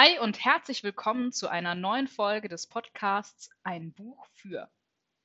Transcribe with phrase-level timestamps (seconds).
[0.00, 4.70] Hi und herzlich willkommen zu einer neuen Folge des Podcasts Ein Buch für.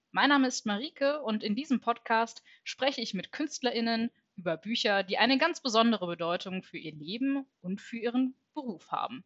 [0.09, 5.19] Mein Name ist Marike und in diesem Podcast spreche ich mit KünstlerInnen über Bücher, die
[5.19, 9.23] eine ganz besondere Bedeutung für ihr Leben und für ihren Beruf haben.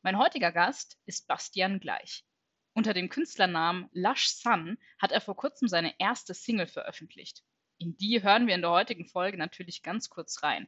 [0.00, 2.24] Mein heutiger Gast ist Bastian Gleich.
[2.72, 7.44] Unter dem Künstlernamen Lush Sun hat er vor kurzem seine erste Single veröffentlicht.
[7.76, 10.66] In die hören wir in der heutigen Folge natürlich ganz kurz rein.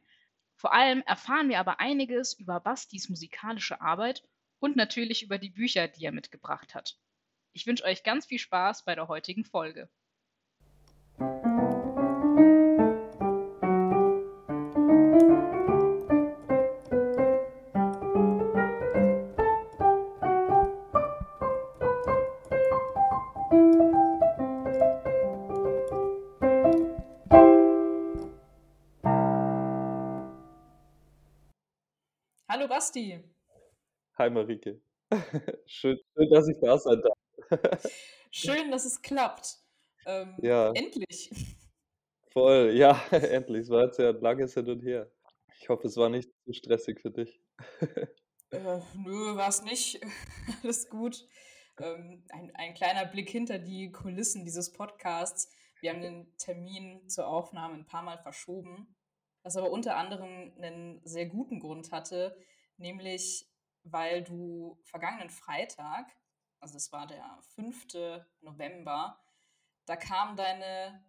[0.57, 4.23] Vor allem erfahren wir aber einiges über Bastis musikalische Arbeit
[4.59, 6.97] und natürlich über die Bücher, die er mitgebracht hat.
[7.53, 9.89] Ich wünsche euch ganz viel Spaß bei der heutigen Folge.
[32.67, 33.23] Hallo Basti.
[34.17, 34.81] Hi Marike.
[35.67, 37.81] Schön, schön, dass ich da sein darf.
[38.31, 39.55] Schön, dass es klappt.
[40.05, 41.31] Ähm, Ja, endlich.
[42.33, 42.73] voll.
[42.75, 43.61] Ja, endlich.
[43.61, 45.09] Es war jetzt ja ein langes Hin und Her.
[45.61, 47.39] Ich hoffe, es war nicht zu stressig für dich.
[48.51, 50.01] Äh, nö, war es nicht.
[50.61, 51.25] Alles gut.
[51.79, 55.49] Ähm, ein, ein kleiner Blick hinter die Kulissen dieses Podcasts.
[55.79, 58.93] Wir haben den Termin zur Aufnahme ein paar Mal verschoben,
[59.43, 62.37] was aber unter anderem einen sehr guten Grund hatte,
[62.77, 63.47] nämlich
[63.91, 66.15] weil du vergangenen Freitag,
[66.59, 67.23] also das war der
[67.55, 67.87] 5.
[68.41, 69.19] November,
[69.85, 71.03] da kam deine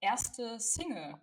[0.00, 1.18] erste Single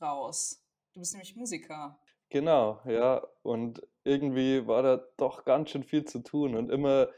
[0.00, 0.62] raus.
[0.92, 1.98] Du bist nämlich Musiker.
[2.28, 3.26] Genau, ja.
[3.42, 6.56] Und irgendwie war da doch ganz schön viel zu tun.
[6.56, 7.08] Und immer,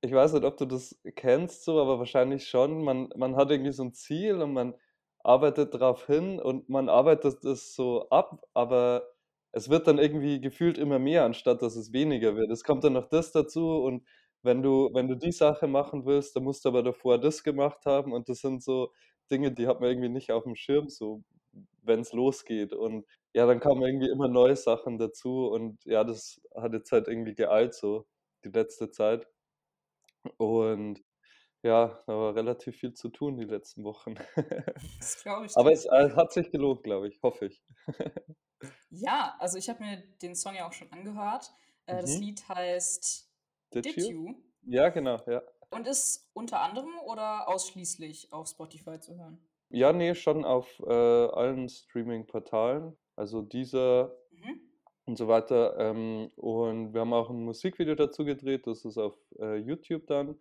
[0.00, 2.82] ich weiß nicht, ob du das kennst so, aber wahrscheinlich schon.
[2.82, 4.74] Man, man hat irgendwie so ein Ziel und man
[5.22, 9.06] arbeitet darauf hin und man arbeitet das so ab, aber
[9.52, 12.50] es wird dann irgendwie gefühlt immer mehr, anstatt dass es weniger wird.
[12.50, 14.06] Es kommt dann noch das dazu und
[14.42, 17.84] wenn du, wenn du die Sache machen willst, dann musst du aber davor das gemacht
[17.86, 18.92] haben und das sind so
[19.30, 21.22] Dinge, die hat man irgendwie nicht auf dem Schirm, so
[21.82, 22.72] wenn es losgeht.
[22.72, 27.08] Und ja, dann kamen irgendwie immer neue Sachen dazu und ja, das hat jetzt halt
[27.08, 28.06] irgendwie geeilt, so
[28.44, 29.26] die letzte Zeit.
[30.38, 31.02] Und
[31.62, 34.14] ja, da war relativ viel zu tun die letzten Wochen.
[35.00, 35.74] Das glaube ich Aber dir.
[35.74, 37.62] es äh, hat sich gelohnt, glaube ich, hoffe ich.
[38.90, 41.52] Ja, also ich habe mir den Song ja auch schon angehört.
[41.86, 42.22] Äh, das Mhm.
[42.22, 43.30] Lied heißt
[43.72, 44.10] Did Did you?
[44.10, 45.42] You Ja, genau, ja.
[45.70, 49.38] und ist unter anderem oder ausschließlich auf Spotify zu hören.
[49.70, 54.60] Ja, nee, schon auf äh, allen Streaming-Portalen, also dieser Mhm.
[55.04, 55.76] und so weiter.
[55.78, 60.40] Ähm, und wir haben auch ein Musikvideo dazu gedreht, das ist auf äh, YouTube dann,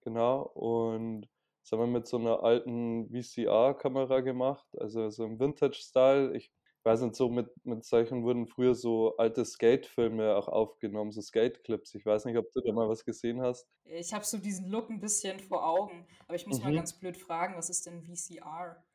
[0.00, 0.42] genau.
[0.42, 1.28] Und
[1.62, 6.36] das haben wir mit so einer alten VCR-Kamera gemacht, also so im Vintage-Style.
[6.36, 6.52] Ich
[6.84, 11.94] weiß nicht, so mit, mit solchen wurden früher so alte Skate-Filme auch aufgenommen, so Skate-Clips.
[11.94, 13.68] Ich weiß nicht, ob du da mal was gesehen hast.
[13.84, 16.72] Ich habe so diesen Look ein bisschen vor Augen, aber ich muss mal Mhm.
[16.72, 18.86] ganz blöd fragen, was ist denn VCR?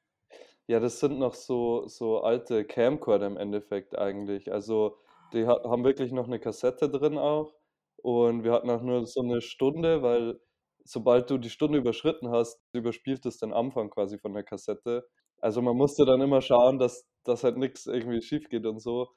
[0.68, 4.52] Ja, das sind noch so, so alte Camcorder im Endeffekt eigentlich.
[4.52, 5.64] Also Ah, die ha okay.
[5.64, 7.54] haben wirklich noch eine Kassette drin auch.
[7.98, 10.40] Und wir hatten auch nur so eine Stunde, weil
[10.85, 15.07] sobald du die Stunde überschritten hast, überspielt es den Anfang quasi von der Kassette.
[15.41, 19.09] Also man musste dann immer schauen, dass, dass halt nichts irgendwie schief geht und so.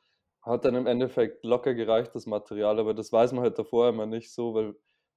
[0.42, 4.06] Hat dann im Endeffekt locker gereicht, das Material, aber das weiß man halt davor immer
[4.06, 4.74] nicht so, weil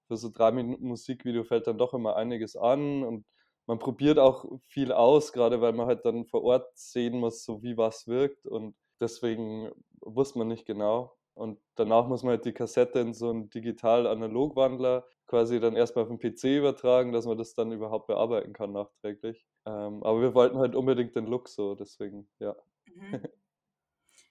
[0.08, 3.26] für so drei Minuten Musikvideo fällt dann doch immer einiges an und
[3.68, 7.64] man probiert auch viel aus, gerade weil man halt dann vor Ort sehen muss, so
[7.64, 11.16] wie was wirkt und deswegen wusste man nicht genau.
[11.34, 16.10] Und danach muss man halt die Kassette in so einen Digital-Analog-Wandler quasi dann erstmal auf
[16.10, 19.48] den PC übertragen, dass man das dann überhaupt bearbeiten kann nachträglich.
[19.66, 22.56] Ähm, aber wir wollten halt unbedingt den Look so, deswegen, ja.
[22.86, 23.24] Mhm.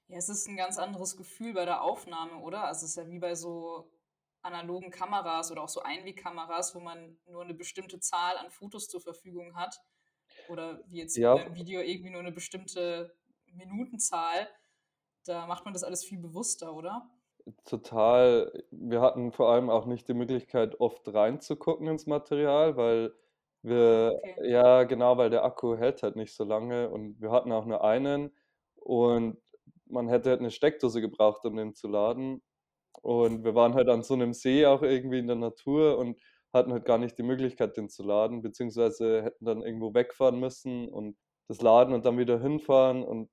[0.09, 2.65] Ja, es ist ein ganz anderes Gefühl bei der Aufnahme, oder?
[2.65, 3.91] Also es ist ja wie bei so
[4.43, 9.01] analogen Kameras oder auch so Einwegkameras, wo man nur eine bestimmte Zahl an Fotos zur
[9.01, 9.81] Verfügung hat.
[10.49, 13.17] Oder wie jetzt Ja, beim Video irgendwie nur eine bestimmte
[13.53, 14.49] Minutenzahl.
[15.31, 17.09] Da macht man das alles viel bewusster, oder?
[17.65, 18.53] total.
[18.71, 23.13] Wir hatten vor allem auch nicht die Möglichkeit, oft reinzugucken ins Material, weil
[23.63, 24.51] wir, okay.
[24.51, 27.85] ja, genau, weil der Akku hält halt nicht so lange und wir hatten auch nur
[27.85, 28.31] einen
[28.77, 29.39] und
[29.87, 32.43] man hätte halt eine Steckdose gebraucht, um den zu laden.
[33.03, 36.21] Und wir waren halt an so einem See auch irgendwie in der Natur und
[36.53, 40.89] hatten halt gar nicht die Möglichkeit, den zu laden, beziehungsweise hätten dann irgendwo wegfahren müssen
[40.89, 41.17] und
[41.49, 43.03] das laden und dann wieder hinfahren.
[43.05, 43.31] Und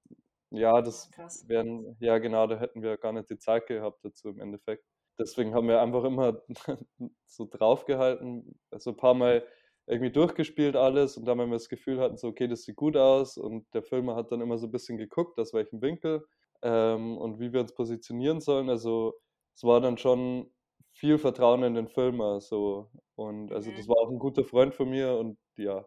[0.52, 1.48] ja, das krass.
[1.48, 4.86] wären, ja genau, da hätten wir gar nicht die Zeit gehabt dazu im Endeffekt.
[5.20, 6.42] Deswegen haben wir einfach immer
[7.26, 9.48] so draufgehalten, also ein paar Mal
[9.88, 12.98] irgendwie durchgespielt alles und dann, wenn wir das Gefühl hatten, so, okay, das sieht gut
[12.98, 16.26] aus und der Filmer hat dann immer so ein bisschen geguckt, aus welchem Winkel
[16.62, 18.70] ähm, und wie wir uns positionieren sollen.
[18.70, 19.14] Also
[19.56, 20.52] es war dann schon
[20.92, 23.88] viel Vertrauen in den Film, also und also das Mhm.
[23.88, 25.86] war auch ein guter Freund von mir und ja,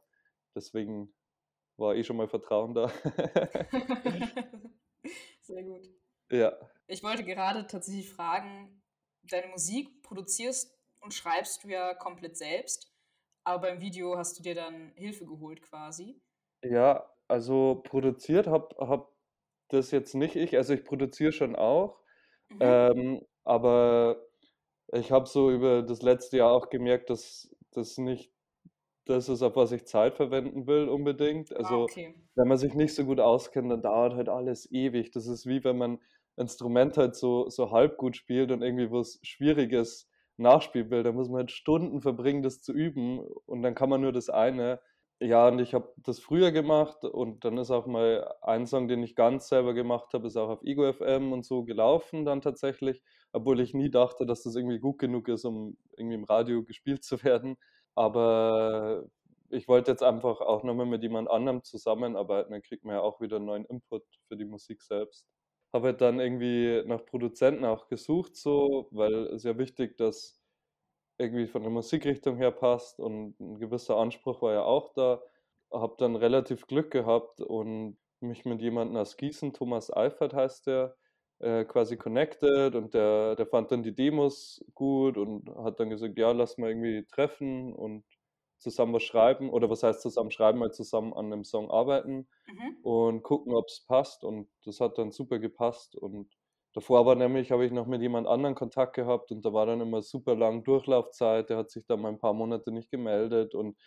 [0.54, 1.14] deswegen
[1.80, 2.88] war eh schon mal Vertrauen da.
[5.42, 5.88] Sehr gut.
[6.30, 6.52] Ja.
[6.86, 8.82] Ich wollte gerade tatsächlich fragen,
[9.22, 12.92] deine Musik produzierst und schreibst du ja komplett selbst,
[13.44, 16.20] aber beim Video hast du dir dann Hilfe geholt quasi.
[16.62, 19.08] Ja, also produziert habe habe
[19.68, 20.56] das jetzt nicht ich.
[20.56, 22.00] Also, ich produziere schon auch,
[22.50, 22.58] Mhm.
[22.60, 24.26] ähm, aber
[24.92, 28.32] ich habe so über das letzte Jahr auch gemerkt, dass das nicht
[29.10, 31.54] das ist, auf was ich Zeit verwenden will unbedingt.
[31.54, 32.14] Ah, Also, okay.
[32.34, 35.10] wenn man sich nicht so gut auskennt, dann dauert halt alles ewig.
[35.12, 35.98] Das ist wie wenn man
[36.36, 41.02] Instrument halt so so halb gut spielt und irgendwie was Schwieriges nachspielen will.
[41.02, 44.30] Da muss man halt Stunden verbringen, das zu üben und dann kann man nur das
[44.30, 44.80] eine.
[45.22, 49.02] Ja, und ich habe das früher gemacht und dann ist auch mal ein Song, den
[49.02, 53.02] ich ganz selber gemacht habe, ist auch auf Ego FM und so gelaufen dann tatsächlich,
[53.32, 57.04] obwohl ich nie dachte, dass das irgendwie gut genug ist, um irgendwie im Radio gespielt
[57.04, 57.58] zu werden.
[58.00, 59.04] Aber
[59.50, 63.02] ich wollte jetzt einfach auch noch mal mit jemand anderem zusammenarbeiten, dann kriegt man ja
[63.02, 65.26] auch wieder 'n neuen Input für die Musik selbst.
[65.72, 70.40] Habe halt dann irgendwie nach Produzenten auch gesucht so, weil es ja wichtig, dass
[71.18, 75.22] irgendwie von der Musikrichtung her passt und 'n gewisser Anspruch war ja auch da.
[75.72, 80.96] Habe dann relativ Glück gehabt und mich mit jemandem aus Gießen, Thomas Eifert heißt der,
[81.40, 86.18] äh, quasi connected und der der fand dann die Demos gut und hat dann gesagt:
[86.18, 88.04] „Ja, lass mal irgendwie treffen und
[88.58, 92.80] zusammen was schreiben.“ Oder was heißt zusammen schreiben, mal zusammen an 'nem Song arbeiten Mhm.
[92.82, 96.36] und gucken, ob's passt und das hat dann super gepasst und
[96.74, 99.80] davor aber nämlich habe ich noch mit jemand anderen Kontakt gehabt und da war dann
[99.82, 101.50] immer super lang Durchlaufzeit.
[101.50, 103.78] Der hat sich dann mal 'n paar Monate nicht gemeldet und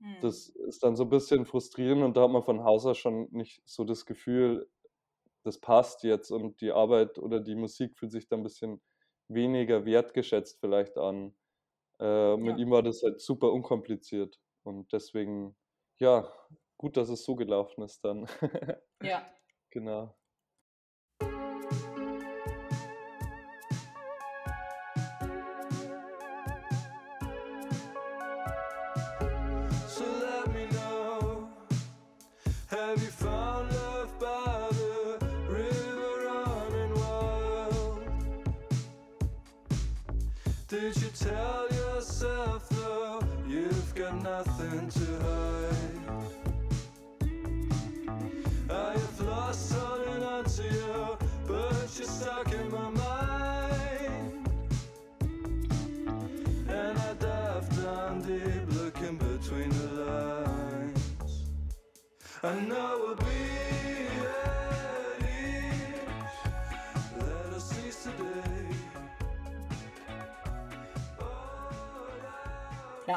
[0.00, 0.20] Mhm.
[0.20, 3.28] das ist dann so 'n bisschen frustrierend und da hat man von Haus aus schon
[3.32, 4.70] nicht so das Gefühl,
[5.44, 8.82] das passt jetzt und die Arbeit oder die Musik fühlt sich dann 'n bisschen
[9.28, 11.36] weniger wertgeschätzt vielleicht an.
[12.00, 12.60] Äh, mit Ja.
[12.60, 15.56] ihm war das halt super unkompliziert und deswegen,
[16.00, 16.32] ja,
[16.78, 18.26] gut, dass es so gelaufen ist dann.
[19.02, 19.30] Ja.
[19.72, 20.16] Genau.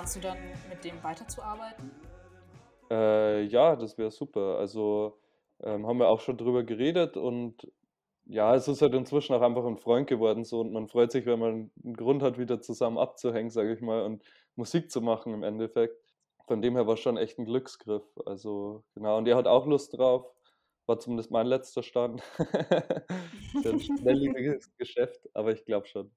[0.03, 1.89] Planst du dann mit dem weiterzuarbeiten?
[2.91, 4.57] Äh, ja, das wäre super.
[4.57, 5.17] Also,
[5.61, 7.71] ähm, haben wir auch schon drüber geredet und
[8.25, 11.25] ja, es ist halt inzwischen auch einfach 'n Freund geworden so und man freut sich,
[11.25, 14.23] wenn man 'n Grund hat, wieder zusammen abzuhängen, sage ich mal, und
[14.55, 15.95] Musik zu machen im Endeffekt.
[16.47, 18.03] Von dem her war's schon echt 'n Glücksgriff.
[18.25, 20.25] Also, genau, und er hat auch Lust drauf,
[20.85, 22.21] war zumindest mein letzter Stand.
[23.55, 26.11] Ist ja 'n schnelllebiges Geschäft, aber ich glaube schon.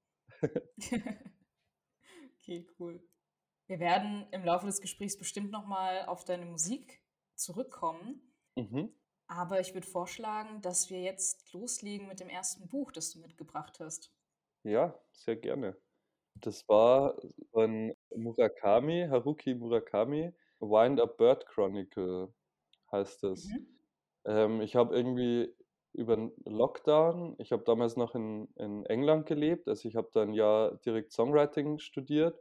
[2.43, 2.99] Okay, cool.
[3.69, 7.03] Wir werden im Laufe des Gesprächs bestimmt noch mal auf deine Musik
[7.35, 8.21] zurückkommen.
[8.57, 8.97] Mhm.
[9.29, 13.79] Aber ich würde vorschlagen, dass wir jetzt loslegen mit dem ersten Buch, das du mitgebracht
[13.81, 14.09] hast.
[14.65, 15.77] Ja, sehr gerne.
[16.35, 17.17] Das war
[17.51, 20.33] von Murakami, Haruki Murakami.
[20.59, 22.33] „Wind Up Bird Chronicle“
[22.91, 23.49] heißt es.
[23.49, 23.77] Mhm.
[24.25, 25.55] Ähm, ich habe irgendwie
[25.93, 30.23] über 'n Lockdown ich habe damals noch in in England gelebt, also, ich habe da
[30.23, 32.39] 'n Jahr direkt Songwriting studiert.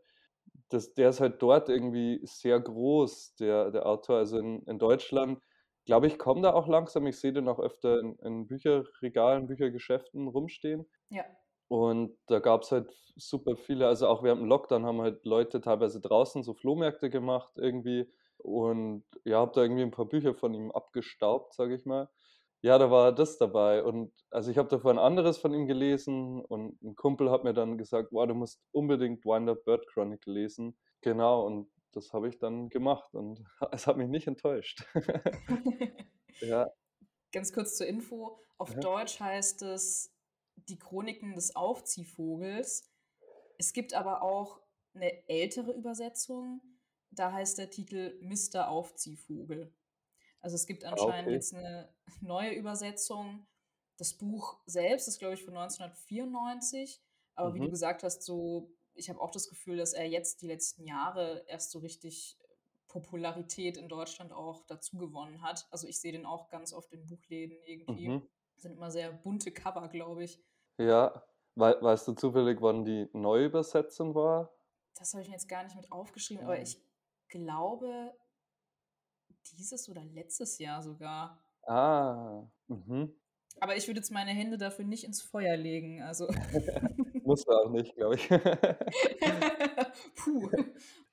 [0.73, 4.17] Das der ist halt dort irgendwie sehr groß, der der Autor.
[4.19, 5.41] Also, in in Deutschland,
[5.85, 7.07] glaube ich, kommt er auch langsam.
[7.07, 10.87] Ich sehe den auch öfter in in Bücherregalen, Büchergeschäften rumstehen.
[11.11, 11.37] Ja.
[11.69, 16.01] Und da gab's halt super viele also, auch während dem Lockdown haben halt Leute teilweise
[16.01, 20.71] draußen so Flohmärkte gemacht irgendwie und ja, habe da irgendwie 'n paar Bücher von ihm
[20.73, 22.11] abgestaubt, sage ich mal.
[22.67, 26.45] Ja, da war das dabei und also, ich habe davor 'n anderes von ihm gelesen
[26.45, 30.33] und 'n Kumpel hat mir dann gesagt: „Boah, du musst unbedingt Wind Up Bird Chronicle
[30.35, 34.85] lesen.“ Genau, und das habe ich dann gemacht und es hat mich nicht enttäuscht.
[36.41, 36.69] Ja.
[37.33, 38.39] Ganz kurz zur Info.
[38.59, 38.81] Auf Mhm.
[38.81, 40.15] Deutsch heißt es
[40.57, 42.91] „Die Chroniken des Aufziehvogels“.
[43.59, 44.63] Es gibt aber auch
[44.95, 46.63] 'ne ältere Übersetzung,
[47.11, 49.75] da heißt der Titel „Mister Aufziehvogel“.
[50.47, 51.33] Also, es gibt Ah, anscheinend okay.
[51.33, 53.49] jetzt 'ne neue Übersetzung.
[53.97, 57.03] Das Buch selbst ist, glaube ich, von 1994,
[57.35, 57.71] Aber wie du Mhm.
[57.71, 61.71] gesagt hast, so, ich habe auch das Gefühl, dass er jetzt die letzten Jahre erst
[61.73, 62.39] so richtig
[62.89, 65.67] Popularität in Deutschland auch dazu gewonnen hat.
[65.73, 67.83] Also ich sehe den auch ganz oft in Buchläden irgendwie.
[67.89, 68.27] Mhm.
[68.57, 70.41] Sind immer sehr bunte Cover, glaube ich.
[70.79, 71.23] Ja.
[71.55, 74.55] Wei weißt du zufällig, wann die Neuübersetzung war?
[74.95, 76.63] Das habe ich mir jetzt gar nicht mit aufgeschrieben, aber Mhm.
[76.63, 76.83] ich
[77.29, 78.17] glaube,
[79.55, 81.43] dieses oder letztes Jahr sogar.
[81.67, 82.45] Ah.
[82.69, 83.15] Mhm.
[83.61, 86.03] Aber ich würde jetzt meine Hände dafür nicht ins Feuer legen.
[86.03, 86.29] Also.
[87.25, 88.29] Musst du auch nicht, glaube ich.
[90.17, 90.51] Puh.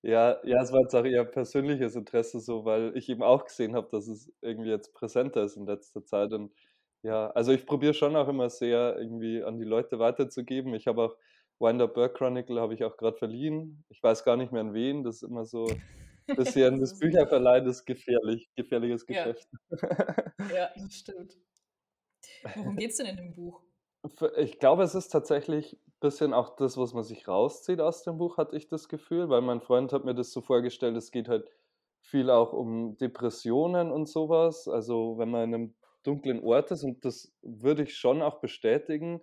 [0.01, 3.75] Ja, ja, es war jetzt auch eher persönliches Interesse so, weil ich eben auch gesehen
[3.75, 6.33] habe, dass es irgendwie jetzt präsenter ist in letzter Zeit.
[6.33, 6.51] Und
[7.01, 10.73] ja, also ich probiere schon auch immer sehr irgendwie an die Leute weiterzugeben.
[10.75, 11.17] Ich habe auch
[11.59, 13.85] Winder Burke Chronicle habe ich auch gerade verliehen.
[13.89, 15.03] Ich weiß gar nicht mehr an wen.
[15.03, 15.67] Das ist immer so
[16.27, 19.33] bisschen Das Bücherverleihen ist gefährlich, gefährliches Ja.
[19.33, 19.47] Geschäft.
[20.53, 21.37] Ja, das stimmt.
[22.55, 23.61] Worum geht's denn in dem Buch?
[24.37, 28.17] Ich glaube, es ist tatsächlich ein bisschen auch das, was man sich rauszieht aus dem
[28.17, 31.29] Buch, hatte ich das Gefühl, weil mein Freund hat mir das so vorgestellt, es geht
[31.29, 31.49] halt
[32.01, 34.67] viel auch um Depressionen und sowas.
[34.67, 39.21] Also wenn man in einem dunklen Ort ist, und das würde ich schon auch bestätigen,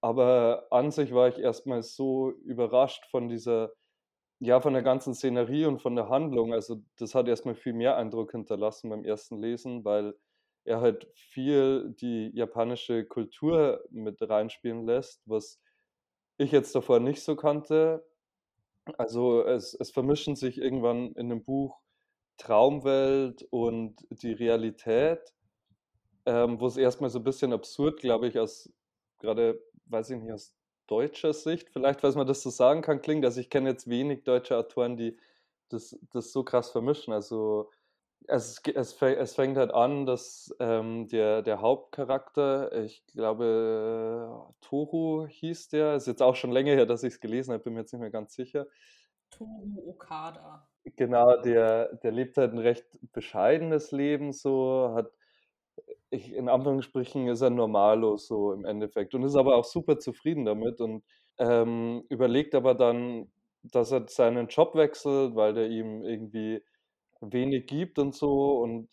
[0.00, 3.72] aber an sich war ich erstmal so überrascht von dieser,
[4.44, 6.52] ja, von der ganzen Szenerie und von der Handlung.
[6.52, 10.14] Also das hat erstmal viel mehr Eindruck hinterlassen beim ersten Lesen, weil
[10.64, 15.60] er halt viel die japanische Kultur mit reinspielen lässt, was
[16.38, 18.04] ich jetzt davor nicht so kannte.
[18.98, 21.80] Also es, es vermischen sich irgendwann in dem Buch
[22.36, 25.20] Traumwelt und die Realität,
[26.26, 28.70] ähm, wo es erstmal so ein bisschen absurd, glaube ich, aus
[29.20, 30.54] gerade, weiß ich nicht, aus
[30.86, 33.24] deutscher Sicht, vielleicht, weil man das so sagen kann, klingt.
[33.24, 35.16] Also ich kenne jetzt wenig deutsche Autoren, die
[35.68, 37.12] das, das so krass vermischen.
[37.12, 37.70] Also
[38.26, 45.68] es, es, es fängt halt an, dass ähm, der, der Hauptcharakter, ich glaube, Toru hieß
[45.68, 47.92] der, ist jetzt auch schon länger her, dass ich es gelesen habe, bin mir jetzt
[47.92, 48.66] nicht mehr ganz sicher.
[49.30, 50.66] Toru Okada.
[50.96, 55.10] Genau, der, der lebt halt ein recht bescheidenes Leben, so, hat,
[56.14, 60.44] ich, in Anführungsstrichen ist er normalo, so im Endeffekt, und ist aber auch super zufrieden
[60.44, 61.04] damit und
[61.38, 63.30] ähm, überlegt aber dann,
[63.62, 66.62] dass er seinen Job wechselt, weil der ihm irgendwie
[67.20, 68.88] wenig gibt und so, und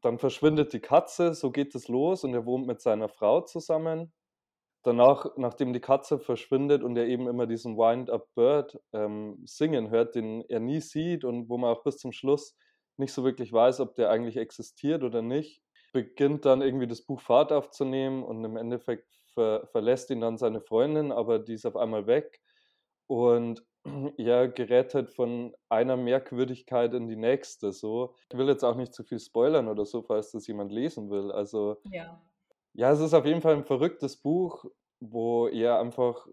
[0.00, 4.12] dann verschwindet die Katze, so geht es los, und er wohnt mit seiner Frau zusammen.
[4.84, 10.16] Danach, nachdem die Katze verschwindet und er eben immer diesen Wind-Up Bird ähm, singen hört,
[10.16, 12.56] den er nie sieht und wo man auch bis zum Schluss
[12.96, 15.62] nicht so wirklich weiß, ob der eigentlich existiert oder nicht,
[15.92, 20.60] beginnt dann irgendwie das Buch Fahrt aufzunehmen und im Endeffekt ver verlässt ihn dann seine
[20.60, 22.40] Freundin, aber die ist auf einmal weg
[23.06, 23.64] und
[24.18, 27.72] er gerät halt von einer Merkwürdigkeit in die nächste.
[27.72, 31.10] So, ich will jetzt auch nicht zu viel spoilern oder so, falls das jemand lesen
[31.10, 31.32] will.
[31.32, 32.22] Also Ja.
[32.74, 34.64] ja, es ist auf jeden Fall ein verrücktes Buch,
[35.00, 36.26] wo er einfach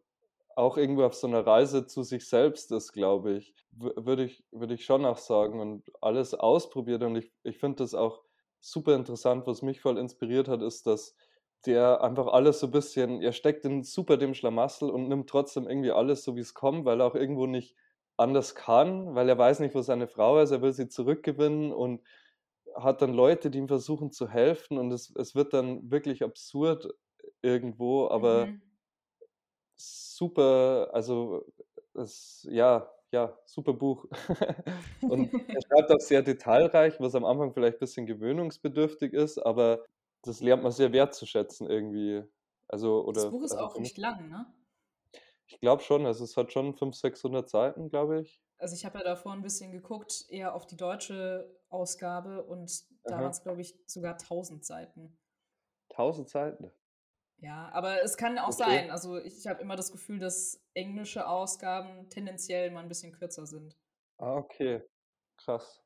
[0.56, 3.56] auch irgendwo auf so einer Reise zu sich selbst ist, glaube ich.
[3.72, 7.04] W würde ich, würde ich schon auch sagen und alles ausprobiert.
[7.04, 8.24] Und ich, ich finde das auch
[8.60, 9.48] super interessant.
[9.48, 11.16] Was mich voll inspiriert hat, ist, dass
[11.66, 15.68] der einfach alles so ein bisschen, er steckt in super dem Schlamassel und nimmt trotzdem
[15.68, 17.76] irgendwie alles so, wie es kommt, weil er auch irgendwo nicht
[18.18, 22.02] anders kann, weil er weiß nicht, wo seine Frau ist, er will sie zurückgewinnen und
[22.76, 26.90] hat dann Leute, die ihm versuchen zu helfen und es, es wird dann wirklich absurd
[27.42, 28.80] irgendwo, aber Mhm.
[29.78, 31.46] super, also
[31.94, 34.06] es, ja, ja, super Buch.
[35.02, 39.86] Und er schreibt auch sehr detailreich, was am Anfang vielleicht ein bisschen gewöhnungsbedürftig ist, aber
[40.22, 42.24] das lernt man sehr wertzuschätzen irgendwie.
[42.68, 44.46] Also, Das oder, Buch ist also auch recht lang, ne?
[45.50, 48.42] ich glaube schon, also es hat schon 500, 600 Seiten, glaube ich.
[48.60, 53.16] Also ich habe ja davor ein bisschen geguckt, eher auf die deutsche Ausgabe und da
[53.16, 55.18] waren es, glaube ich, sogar 1000 Seiten.
[55.92, 56.72] 1000 Seiten.
[57.42, 58.52] Ja, aber es kann auch Okay.
[58.52, 58.92] sein.
[58.92, 63.78] Also ich habe immer das Gefühl, dass englische Ausgaben tendenziell mal ein bisschen kürzer sind.
[64.22, 64.82] Ah, okay.
[65.38, 65.82] Krass.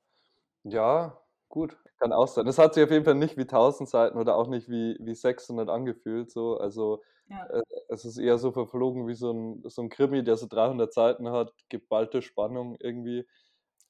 [0.63, 1.77] Ja, gut.
[1.99, 2.45] Kann auch sein.
[2.45, 5.15] Das hat sich auf jeden Fall nicht wie 1000 Seiten oder auch nicht wie, wie
[5.15, 6.31] 600 angefühlt.
[6.31, 6.57] So.
[6.57, 7.49] Also Ja.
[7.49, 10.93] äh, es ist eher so verflogen wie so ein, so ein Krimi, der so 300
[10.93, 13.27] Seiten hat, geballte Spannung irgendwie.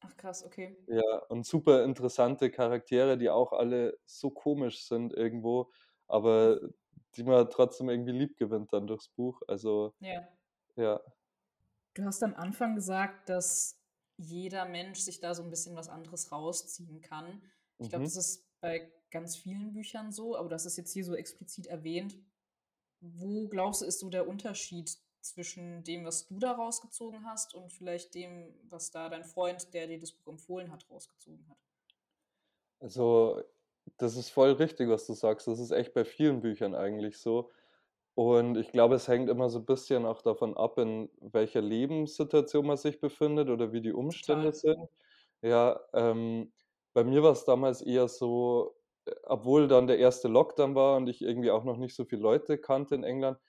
[0.01, 0.77] Ach krass, okay.
[0.87, 5.71] Ja, und super interessante Charaktere, die auch alle so komisch sind irgendwo,
[6.07, 6.59] aber
[7.15, 9.41] die man trotzdem irgendwie lieb gewinnt dann durchs Buch.
[9.47, 10.27] Also Ja.
[10.75, 11.01] ja.
[11.95, 13.79] Du hast am Anfang gesagt, dass
[14.17, 17.41] jeder Mensch sich da so ein bisschen was anderes rausziehen kann.
[17.77, 18.07] Ich glaube, Mhm.
[18.07, 22.17] das ist bei ganz vielen Büchern so, aber das ist jetzt hier so explizit erwähnt.
[23.01, 27.71] Wo glaubst du, ist so der Unterschied zwischen dem, was du da rausgezogen hast und
[27.71, 31.57] vielleicht dem, was da dein Freund, der dir das Buch empfohlen hat, rausgezogen hat?
[32.79, 33.41] Also,
[33.97, 35.47] das ist voll richtig, was du sagst.
[35.47, 37.51] Das ist echt bei vielen Büchern eigentlich so.
[38.15, 42.67] Und ich glaube, es hängt immer so ein bisschen auch davon ab, in welcher Lebenssituation
[42.67, 44.53] man sich befindet oder wie die Umstände Total.
[44.53, 44.89] sind.
[45.41, 46.53] Ja, ähm,
[46.93, 48.75] bei mir war es damals eher so,
[49.05, 52.21] äh, obwohl dann der erste Lockdown war und ich irgendwie auch noch nicht so viele
[52.23, 53.39] Leute kannte in England,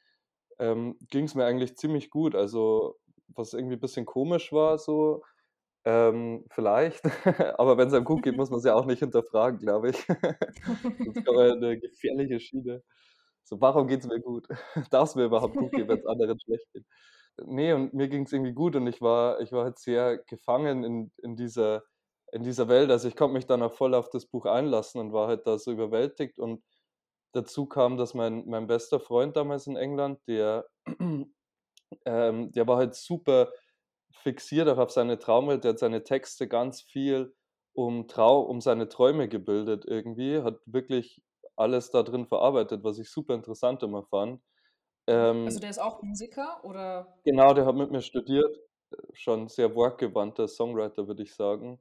[0.59, 2.35] ähm, ging es mir eigentlich ziemlich gut.
[2.35, 2.99] Also,
[3.29, 5.23] was irgendwie ein bisschen komisch war so,
[5.85, 7.03] ähm, vielleicht,
[7.59, 10.07] aber wenn es einem gut geht, muss man es ja auch nicht hinterfragen, glaube ich.
[11.05, 12.83] Sonst kommt man in 'ne gefährliche Schiene.
[13.45, 14.49] So: „Warum geht's mir gut?
[14.91, 16.87] Darf's mir überhaupt gut gehen, wenn's anderen schlecht geht?“
[17.47, 21.12] Ne, und mir ging's irgendwie gut und ich war ich war halt sehr gefangen in
[21.23, 21.85] in dieser
[22.33, 22.91] in dieser Welt.
[22.91, 25.59] Also, ich konnte mich dann auch voll auf das Buch einlassen und war halt da
[25.59, 26.62] so überwältigt und
[27.33, 30.67] dazu kam, dass mein mein bester Freund damals in England, der
[32.07, 33.53] ähm, der war halt super
[34.14, 35.64] fixiert auch auf seine Traumwelt.
[35.64, 37.35] Der hat seine Texte ganz viel
[37.75, 41.23] um Trau um seine Träume gebildet irgendwie, hat wirklich
[41.56, 44.42] alles da drin verarbeitet, was ich super interessant immer fand.
[45.12, 45.33] Mhm.
[45.44, 47.18] Also, Ähm, der ist auch Musiker oder?
[47.25, 48.56] genau, der hat mit mir studiert,
[49.12, 51.80] schon sehr wortgewandter Songwriter, würde ich sagen.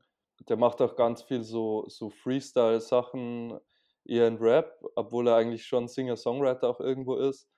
[0.50, 3.60] Der macht auch ganz viel so so Freestyle-Sachen,
[4.06, 7.50] eher in Rap, obwohl er eigentlich schon Singer-Songwriter auch irgendwo ist.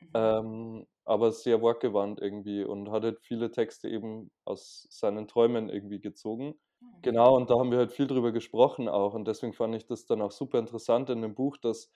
[0.00, 0.12] Mhm.
[0.14, 6.00] Ähm, aber sehr wortgewandt irgendwie und hat halt viele Texte eben aus seinen Träumen irgendwie
[6.00, 6.54] gezogen.
[6.82, 7.02] Hm, okay.
[7.02, 10.06] Genau, und da haben wir halt viel drüber gesprochen auch und deswegen fand ich das
[10.06, 11.90] dann auch super interessant in dem Buch, dass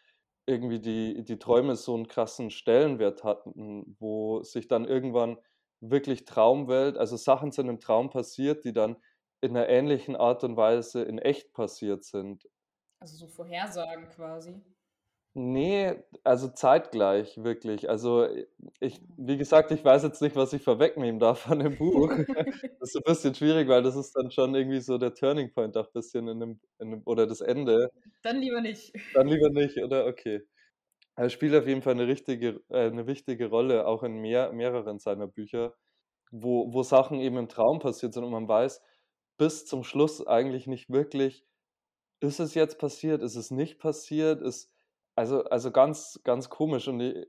[0.46, 5.38] irgendwie die die Träume so 'n krassen Stellenwert hatten, wo sich dann irgendwann
[5.80, 8.96] wirklich Traumwelt also Sachen sind im Traum passiert, die dann
[9.42, 12.46] in 'ner ähnlichen Art und Weise in echt passiert sind.
[13.02, 14.62] Also, so Vorhersagen quasi?
[15.38, 17.90] Ne, also zeitgleich wirklich.
[17.90, 18.46] Also, i
[18.80, 19.16] ich Mhm.
[19.18, 22.10] wie gesagt, ich weiß jetzt nicht, was ich vorwegnehmen darf von dem Buch.
[22.80, 25.76] Das ist 'n bisschen schwierig, weil das ist dann schon irgendwie so der Turning Point
[25.76, 27.90] auch bisschen in dem in dem oder das Ende.
[28.24, 28.92] Dann lieber nicht.
[29.14, 30.06] Dann lieber nicht, oder?
[30.06, 30.42] Okay.
[31.16, 34.98] Er spielt auf jeden Fall 'ne richtige äh, 'ne wichtige Rolle, auch in mehr mehreren
[35.00, 35.74] seiner Bücher,
[36.32, 38.82] wo wo Sachen eben im Traum passiert sind und man weiß
[39.38, 41.46] bis zum Schluss eigentlich nicht wirklich:
[42.20, 43.22] Ist es jetzt passiert?
[43.22, 44.42] Ist es nicht passiert?
[44.42, 44.70] Ist
[45.16, 47.26] also also ganz ganz komisch und i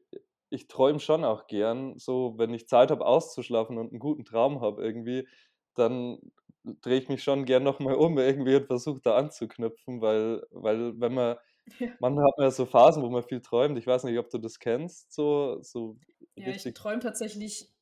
[0.50, 4.62] ich träume schon auch gern so, wenn ich Zeit habe auszuschlafen und 'n guten Traum
[4.62, 5.28] habe irgendwie,
[5.76, 6.19] dann
[6.63, 11.00] drehe ich mich schon gern noch mal um irgendwie und versuche da anzuknüpfen, weil weil
[11.02, 11.38] wenn man
[11.80, 11.97] Ja.
[12.00, 13.78] manchmal hat man ja so Phasen, wo man viel träumt.
[13.80, 16.00] Ich weiß nicht, ob du das kennst, so so
[16.38, 17.73] Ja, ich richtig träume tatsächlich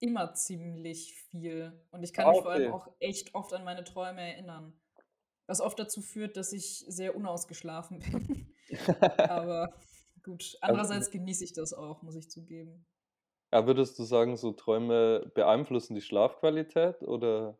[0.00, 2.72] immer ziemlich viel und ich kann Ah, mich vor allem okay.
[2.72, 4.80] auch echt oft an meine Träume erinnern.
[5.46, 8.49] Was oft dazu führt, dass ich sehr unausgeschlafen bin.
[9.26, 9.74] Aber
[10.22, 12.86] gut, Also andererseits genieße ich das auch, muss ich zugeben.
[13.52, 17.58] Ja, würdest du sagen, so Träume beeinflussen die Schlafqualität oder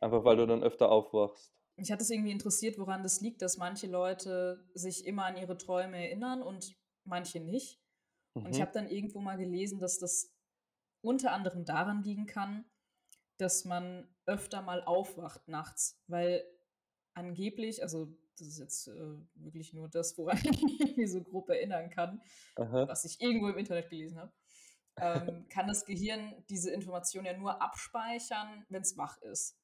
[0.00, 1.52] einfach, weil du dann öfter aufwachst?
[1.76, 5.56] Mich hat es irgendwie interessiert, woran das liegt, dass manche Leute sich immer an ihre
[5.56, 7.80] Träume erinnern und manche nicht.
[8.42, 8.62] Und ich Mhm.
[8.62, 10.34] habe dann irgendwo mal gelesen, dass das
[11.02, 12.64] unter anderem daran liegen kann,
[13.38, 16.44] dass man öfter mal aufwacht nachts, weil
[17.14, 21.90] angeblich, also das ist jetzt äh, wirklich nur das, woran ich mich so grob erinnern
[21.90, 22.20] kann,
[22.56, 22.88] Aha.
[22.88, 24.32] was ich irgendwo im Internet gelesen habe,
[24.96, 29.58] ähm, kann das Gehirn diese Information ja nur abspeichern, wenn es wach ist.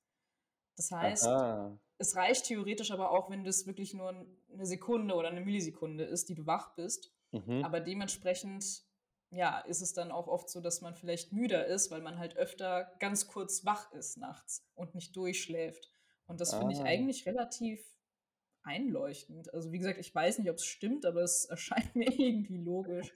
[0.76, 1.78] Das heißt, Aha.
[1.98, 4.10] es reicht theoretisch aber auch, wenn das wirklich nur
[4.52, 7.12] eine Sekunde oder eine Millisekunde ist, die du wach bist.
[7.32, 7.64] Mhm.
[7.64, 8.84] Aber dementsprechend,
[9.30, 12.36] ja, ist es dann auch oft so, dass man vielleicht müder ist, weil man halt
[12.36, 15.90] öfter ganz kurz wach ist nachts und nicht durchschläft.
[16.26, 16.84] Und das finde ich Ah.
[16.84, 17.84] eigentlich relativ
[18.68, 19.52] einleuchtend.
[19.54, 23.12] Also wie gesagt, ich weiß nicht, ob es stimmt, aber es erscheint mir irgendwie logisch.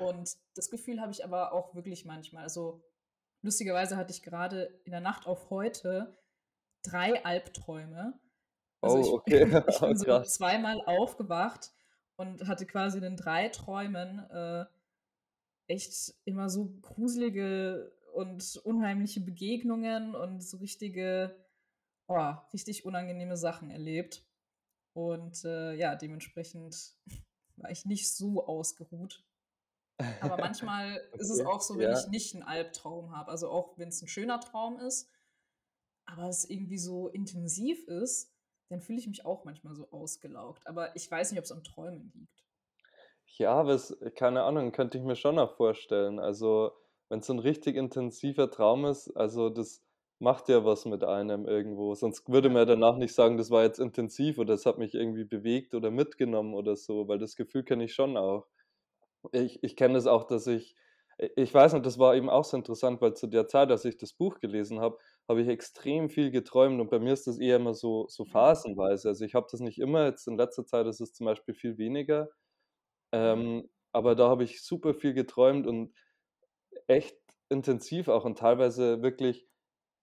[0.00, 2.44] Und das Gefühl habe ich aber auch wirklich manchmal.
[2.44, 2.82] Also
[3.42, 6.16] lustigerweise hatte ich gerade in der Nacht auf heute
[6.84, 8.18] 3 Albträume.
[8.80, 9.64] Also Oh, ich okay.
[9.68, 10.34] ich Oh, bin so krass.
[10.34, 11.72] zweimal aufgewacht
[12.16, 14.64] und hatte quasi in den 3 Träumen, äh,
[15.66, 21.34] echt immer so gruselige und unheimliche Begegnungen und so richtige
[22.06, 24.24] oh, richtig unangenehme Sachen erlebt.
[24.94, 26.96] Und, äh, ja, dementsprechend
[27.56, 29.24] war ich nicht so ausgeruht.
[30.20, 31.94] Aber manchmal ist es Okay, auch so, wenn ja.
[31.94, 35.10] ich nicht 'n Albtraum habe, also auch wenn's 'n schöner Traum ist,
[36.06, 38.32] aber es irgendwie so intensiv ist,
[38.70, 40.66] dann fühle ich mich auch manchmal so ausgelaugt.
[40.66, 42.44] Aber ich weiß nicht, ob's am Träumen liegt.
[43.26, 46.18] Ja, aber es keine Ahnung, könnte ich mir schon auch vorstellen.
[46.18, 46.72] Also,
[47.08, 49.82] wenn's so 'n richtig intensiver Traum ist, also das
[50.20, 51.94] macht ja was mit einem irgendwo.
[51.94, 52.68] Sonst würde man Ja.
[52.68, 56.54] danach nicht sagen: „Das war jetzt intensiv“ oder „Das hat mich irgendwie bewegt oder mitgenommen“
[56.54, 58.46] oder so, weil das Gefühl kenne ich schon auch.
[59.32, 60.76] Ich ich kenne das auch, dass ich
[61.18, 63.96] ich weiß nicht, das war eben auch so interessant, weil zu der Zeit, als ich
[63.96, 64.98] das Buch gelesen habe,
[65.28, 68.24] habe ich extrem viel geträumt und bei mir ist das eher immer so so Mhm.
[68.24, 69.08] phasenweise.
[69.08, 71.78] Also, ich habe das nicht immer, jetzt in letzter Zeit ist es zum Beispiel viel
[71.78, 72.30] weniger.
[73.20, 73.44] Mhm.
[73.44, 75.94] Ähm, aber da habe ich super viel geträumt und
[76.86, 79.46] echt intensiv auch und teilweise wirklich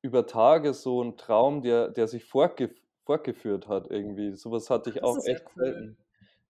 [0.01, 2.71] über Tage so ein Traum, der der sich fortgef
[3.05, 4.35] fortgeführt hat irgendwie.
[4.35, 5.75] So was hatte ich Das auch echt cool.
[5.75, 5.97] selten.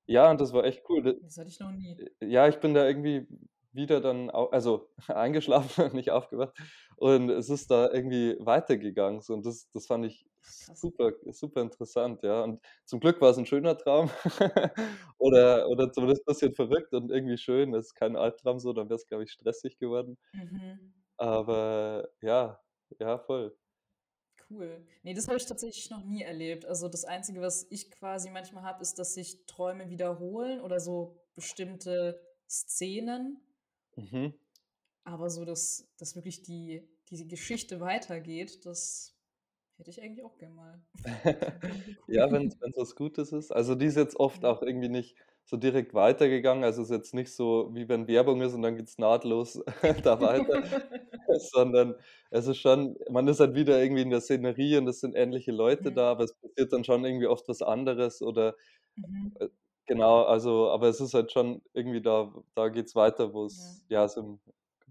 [0.07, 1.21] Ja, und das war echt cool.
[1.21, 1.97] Das hatte ich noch nie.
[2.21, 3.27] ja, ich bin da irgendwie
[3.73, 6.55] wieder dann also eingeschlafen, nicht aufgewacht
[6.97, 10.27] und es ist da irgendwie weitergegangen so und das das fand ich
[10.73, 12.43] super super interessant, ja.
[12.43, 14.09] Und zum Glück war's 'n schöner Traum
[15.19, 17.71] oder oder zumindest bisschen verrückt und irgendwie schön.
[17.73, 20.17] Das ist kein Albtraum so, dann wär's, glaube ich, stressig geworden.
[20.33, 20.91] Mhm.
[21.17, 22.59] Aber ja,
[22.99, 23.55] ja, voll.
[24.51, 24.85] Cool.
[25.03, 26.65] Ne, das habe ich tatsächlich noch nie erlebt.
[26.65, 31.15] Also, das Einzige, was ich quasi manchmal habe, ist, dass sich Träume wiederholen oder so
[31.35, 33.39] bestimmte Szenen.
[33.95, 34.33] Mhm.
[35.03, 39.15] Aber so, dass dass wirklich die diese Geschichte weitergeht, das
[39.77, 40.81] hätte ich eigentlich auch gern mal.
[42.07, 43.51] Ja, wenn's wenn's was Gutes ist.
[43.51, 46.65] Also, die ist jetzt oft auch irgendwie nicht so direkt weitergegangen.
[46.65, 49.63] Also, ist jetzt nicht so, wie wenn Werbung ist und dann geht's nahtlos
[50.03, 50.63] da weiter,
[51.39, 51.95] sondern
[52.31, 55.51] es ist schon man ist halt wieder irgendwie in der Szenerie und es sind ähnliche
[55.51, 55.93] Leute Mhm.
[55.93, 58.55] da, aber es passiert dann schon irgendwie oft was anderes oder,
[58.97, 59.41] Mhm.
[59.41, 59.49] äh
[59.87, 63.75] genau, also aber es ist halt schon irgendwie da da geht's weiter, Ja.
[63.75, 64.41] wo's ja, so im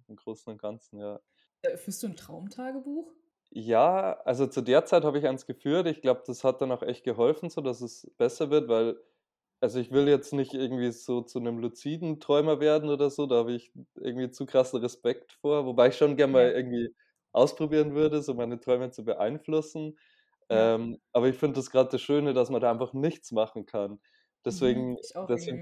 [0.09, 1.21] im Großen und Ganzen, ja.
[1.65, 3.13] Äh, führst du 'n Traumtagebuch?
[3.53, 5.89] Ja, also zu der Zeit habe ich eins geführt.
[5.89, 9.01] Ich glaube, das hat dann auch echt geholfen, so dass es besser wird, weil
[9.61, 13.37] also, ich will jetzt nicht irgendwie so zu 'nem luziden Träumer werden oder so, da
[13.37, 16.95] habe ich irgendwie zu krassen Respekt vor, wobei ich schon gern mal irgendwie
[17.33, 19.99] ausprobieren würde, so meine Träume zu beeinflussen.
[20.51, 20.71] Ja.
[20.75, 24.01] Ähm, aber ich finde das grad das Schöne, dass man da einfach nichts machen kann.
[24.51, 24.85] Mhm.
[24.85, 25.61] Deswegen deswegen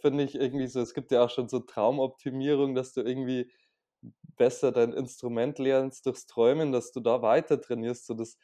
[0.00, 3.52] finde ich irgendwie so es gibt ja auch schon so Traumoptimierung, dass du irgendwie
[4.36, 8.38] besser dein Instrument lernst durchs Träumen, dass du da weiter trainierst, so das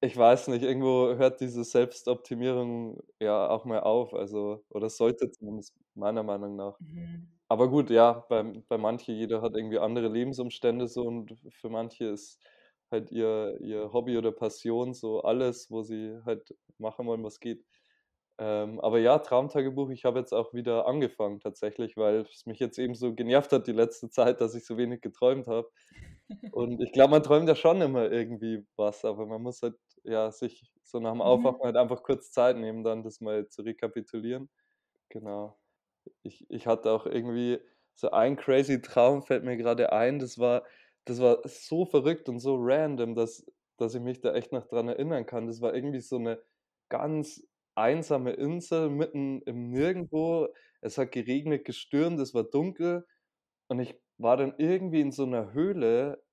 [0.00, 5.74] ich weiß nicht, irgendwo hört diese Selbstoptimierung ja auch mal auf, also oder sollte zumindest
[5.94, 6.78] meiner Meinung nach.
[6.80, 7.28] Mhm.
[7.48, 12.06] Aber gut, ja, bei bei manche jeder hat irgendwie andere Lebensumstände so und für manche
[12.06, 12.40] ist
[12.90, 17.64] halt ihr ihr Hobby oder Passion so alles, wo sie halt machen wollen, was geht.
[18.38, 22.78] Ähm, aber ja, Traumtagebuch, ich habe jetzt auch wieder angefangen tatsächlich, weil es mich jetzt
[22.78, 25.68] eben so genervt hat die letzte Zeit, dass ich so wenig geträumt habe.
[26.50, 30.30] Und ich glaube, man träumt ja schon immer irgendwie was, aber man muss halt, ja,
[30.32, 31.64] sich so nach'm Aufwachen Mhm.
[31.64, 34.48] halt einfach kurz Zeit nehmen, dann das mal zu rekapitulieren.
[35.10, 35.58] Genau.
[36.22, 37.60] Ich ich hatte auch irgendwie
[37.94, 40.64] so einen crazy Traum, fällt mir grade ein, das war
[41.04, 43.46] das war so verrückt und so random, dass
[43.78, 45.46] dass ich mich da echt noch dran erinnern kann.
[45.46, 46.42] Das war irgendwie so 'ne
[46.88, 50.48] ganz einsame Insel mitten im Nirgendwo.
[50.80, 53.06] Es hat geregnet, gestürmt, es war dunkel
[53.68, 56.24] und ich war dann irgendwie in so 'ner Höhle.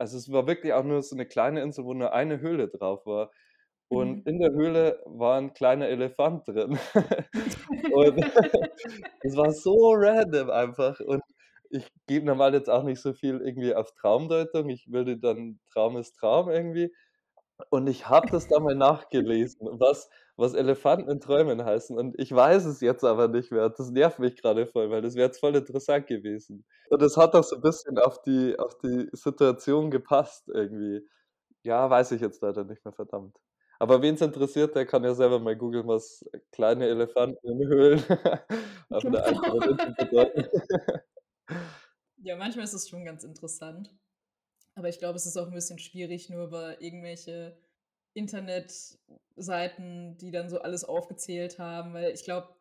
[0.00, 3.04] Also, es war wirklich auch nur so 'ne kleine Insel, wo nur eine Höhle drauf
[3.04, 3.30] war.
[3.88, 4.26] Und Mhm.
[4.26, 6.78] in der Höhle war 'n kleiner Elefant drin.
[7.88, 8.16] Und
[9.22, 11.22] das war so random einfach und
[11.70, 14.68] ich gebe normal jetzt auch nicht so viel irgendwie auf Traumdeutung.
[14.70, 16.92] Ich würde dann Traum ist Traum irgendwie.
[17.70, 22.32] Und ich habe das da mal nachgelesen, was was Elefanten in Träumen heißen und ich
[22.34, 23.68] weiß es jetzt aber nicht mehr.
[23.68, 26.64] Das nervt mich grade voll, weil das wäre jetzt voll interessant gewesen.
[26.88, 31.06] Und es hat auch so 'n bisschen auf die auf die Situation gepasst irgendwie.
[31.64, 33.38] Ja, weiß ich jetzt leider nicht mehr, verdammt.
[33.78, 38.02] Aber wen's interessiert, der kann ja selber mal googeln, was kleine Elefanten in Höhlen
[38.90, 39.24] auf 'ner Genau.
[39.24, 40.48] einsamen Insel bedeuten.
[42.18, 43.90] Ja, manchmal ist es schon ganz interessant.
[44.80, 47.58] Aber ich glaube, es ist auch 'n bisschen schwierig, nur über irgendwelche
[48.14, 52.56] Internetseiten, die dann so alles aufgezählt haben, weil ich glaube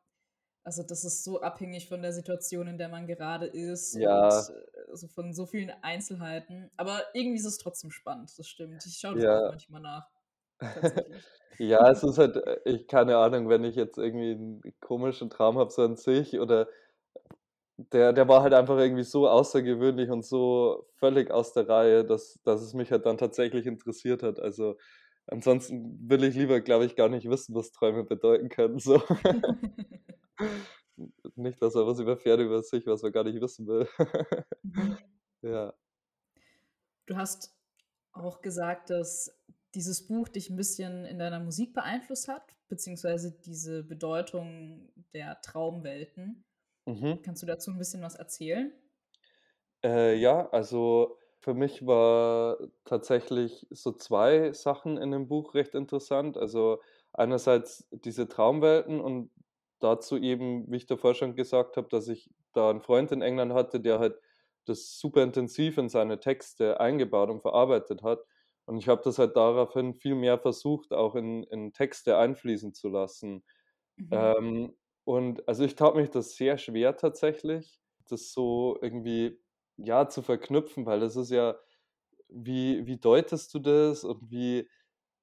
[0.65, 4.49] also, das ist so abhängig von der Situation, in der man gerade ist und, Ja.
[4.49, 6.69] äh, so von so vielen Einzelheiten.
[6.77, 8.85] Aber irgendwie ist es trotzdem spannend, das stimmt.
[8.85, 9.49] Ich schaue das auch Ja.
[9.49, 10.09] manchmal nach.
[11.59, 15.57] Ja, es ist halt, äh ich keine Ahnung, wenn ich jetzt irgendwie 'n komischen Traum
[15.57, 16.67] habe so an sich oder
[17.93, 22.39] der der war halt einfach irgendwie so außergewöhnlich und so völlig aus der Reihe, dass
[22.43, 24.39] dass es mich halt dann tatsächlich interessiert hat.
[24.39, 24.77] Also,
[25.27, 29.01] ansonsten will ich lieber, glaube ich, gar nicht wissen, was Träume bedeuten können, so.
[31.35, 33.87] Nicht, dass man was überfährt über sich, was man gar nicht wissen will.
[34.63, 34.99] Mhm.
[35.43, 35.73] Ja.
[37.07, 37.55] Du hast
[38.13, 39.39] auch gesagt, dass
[39.75, 46.43] dieses Buch dich 'n bisschen in deiner Musik beeinflusst hat, beziehungsweise diese Bedeutung der Traumwelten.
[46.89, 47.19] Mhm.
[47.23, 48.73] Kannst du dazu 'n bisschen was erzählen?
[49.83, 56.37] Äh, ja, also, für mich war tatsächlich so 2 Sachen in dem Buch recht interessant.
[56.37, 56.81] Also,
[57.13, 59.31] einerseits diese Traumwelten und
[59.79, 63.53] dazu eben, wie ich davor schon gesagt habe, dass ich da 'n Freund in England
[63.53, 64.19] hatte, der halt
[64.65, 68.19] das super intensiv in seine Texte eingebaut und verarbeitet hat.
[68.65, 72.89] Und ich habe das halt daraufhin viel mehr versucht, auch in in Texte einfließen zu
[72.89, 73.45] lassen.
[73.97, 74.33] Mhm.
[74.33, 74.75] Ähm,
[75.09, 79.39] Und also ich tat mich das sehr schwer tatsächlich, das so irgendwie,
[79.75, 81.55] ja, zu verknüpfen, weil das ist ja,
[82.27, 84.69] wie, wie deutest du das und wie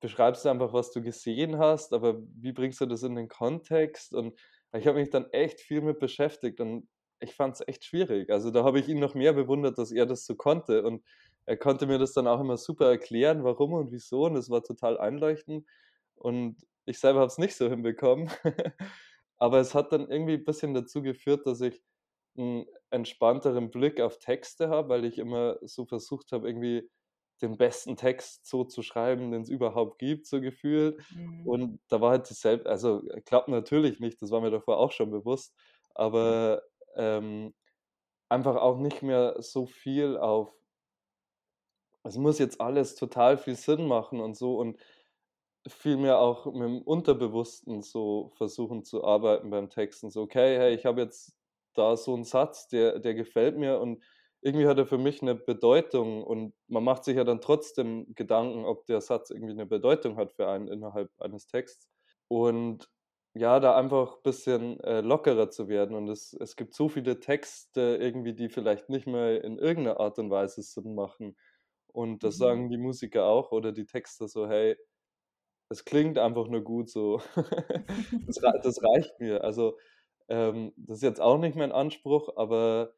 [0.00, 4.12] beschreibst du einfach, was du gesehen hast, aber wie bringst du das in den Kontext?
[4.12, 4.36] Und
[4.76, 6.88] ich habe mich dann echt viel mit beschäftigt und
[7.20, 8.30] ich fand es echt schwierig.
[8.30, 10.82] Also da habe ich ihn noch mehr bewundert, dass er das so konnte.
[10.82, 11.04] Und
[11.44, 14.24] er konnte mir das dann auch immer super erklären, warum und wieso.
[14.24, 15.64] Und es war total einleuchtend.
[16.16, 18.30] Und ich selber habe es nicht so hinbekommen.
[19.38, 21.82] Aber es hat dann irgendwie ein bisschen dazu geführt, dass ich
[22.38, 26.88] einen entspannteren Blick auf Texte habe, weil ich immer so versucht habe, irgendwie
[27.42, 30.98] den besten Text so zu schreiben, den es überhaupt gibt, so gefühlt.
[31.10, 31.46] Mhm.
[31.46, 35.10] Und da war halt dieselbe, also klappt natürlich nicht, das war mir davor auch schon
[35.10, 35.54] bewusst,
[35.94, 36.62] aber
[36.96, 37.54] ähm,
[38.28, 40.52] einfach auch nicht mehr so viel auf,
[42.04, 44.78] es muss jetzt alles total viel Sinn machen und so und
[45.68, 50.10] vielmehr auch mit dem Unterbewussten so versuchen zu arbeiten beim Texten.
[50.10, 51.36] So, okay, hey, ich habe jetzt
[51.74, 54.02] da so einen Satz, der, der gefällt mir und
[54.40, 58.64] irgendwie hat er für mich eine Bedeutung und man macht sich ja dann trotzdem Gedanken,
[58.64, 61.88] ob der Satz irgendwie eine Bedeutung hat für einen innerhalb eines Texts.
[62.28, 62.88] Und
[63.34, 65.94] ja, da einfach ein bisschen äh, lockerer zu werden.
[65.96, 70.18] Und es, es gibt so viele Texte irgendwie, die vielleicht nicht mehr in irgendeiner Art
[70.18, 71.36] und Weise Sinn machen.
[71.88, 72.38] Und das Mhm.
[72.38, 74.76] sagen die Musiker auch oder die Texter so, hey,
[75.68, 77.20] es klingt einfach nur gut so.
[78.26, 79.42] das, das reicht mir.
[79.42, 79.76] Also
[80.28, 82.94] ähm, das ist jetzt auch nicht mein Anspruch, aber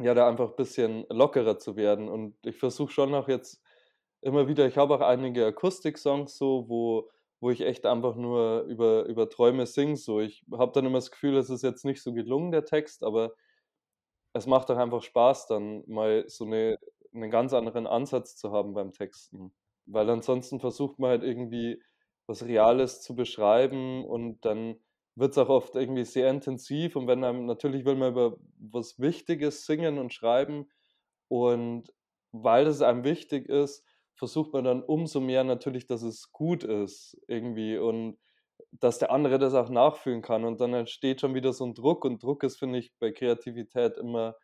[0.00, 2.08] ja, da einfach ein bisschen lockerer zu werden.
[2.08, 3.62] Und ich versuche schon auch jetzt
[4.20, 7.10] immer wieder, ich habe auch einige Akustik-Songs so, wo,
[7.40, 9.96] wo ich echt einfach nur über, über Träume singe.
[9.96, 10.20] So.
[10.20, 13.32] Ich habe dann immer das Gefühl, es ist jetzt nicht so gelungen, der Text, aber
[14.32, 16.78] es macht doch einfach Spaß, dann mal so eine,
[17.12, 19.52] einen ganz anderen Ansatz zu haben beim Texten.
[19.86, 21.82] Weil ansonsten versucht man halt irgendwie
[22.26, 24.76] was Reales zu beschreiben und dann
[25.14, 28.98] wird es auch oft irgendwie sehr intensiv und wenn einem, natürlich will man über was
[28.98, 30.70] Wichtiges singen und schreiben
[31.28, 31.92] und
[32.32, 37.20] weil es einem wichtig ist, versucht man dann umso mehr natürlich, dass es gut ist
[37.28, 38.18] irgendwie und
[38.72, 42.04] dass der andere das auch nachfühlen kann und dann entsteht schon wieder so ein Druck
[42.04, 44.36] und Druck ist, finde ich, bei Kreativität immer,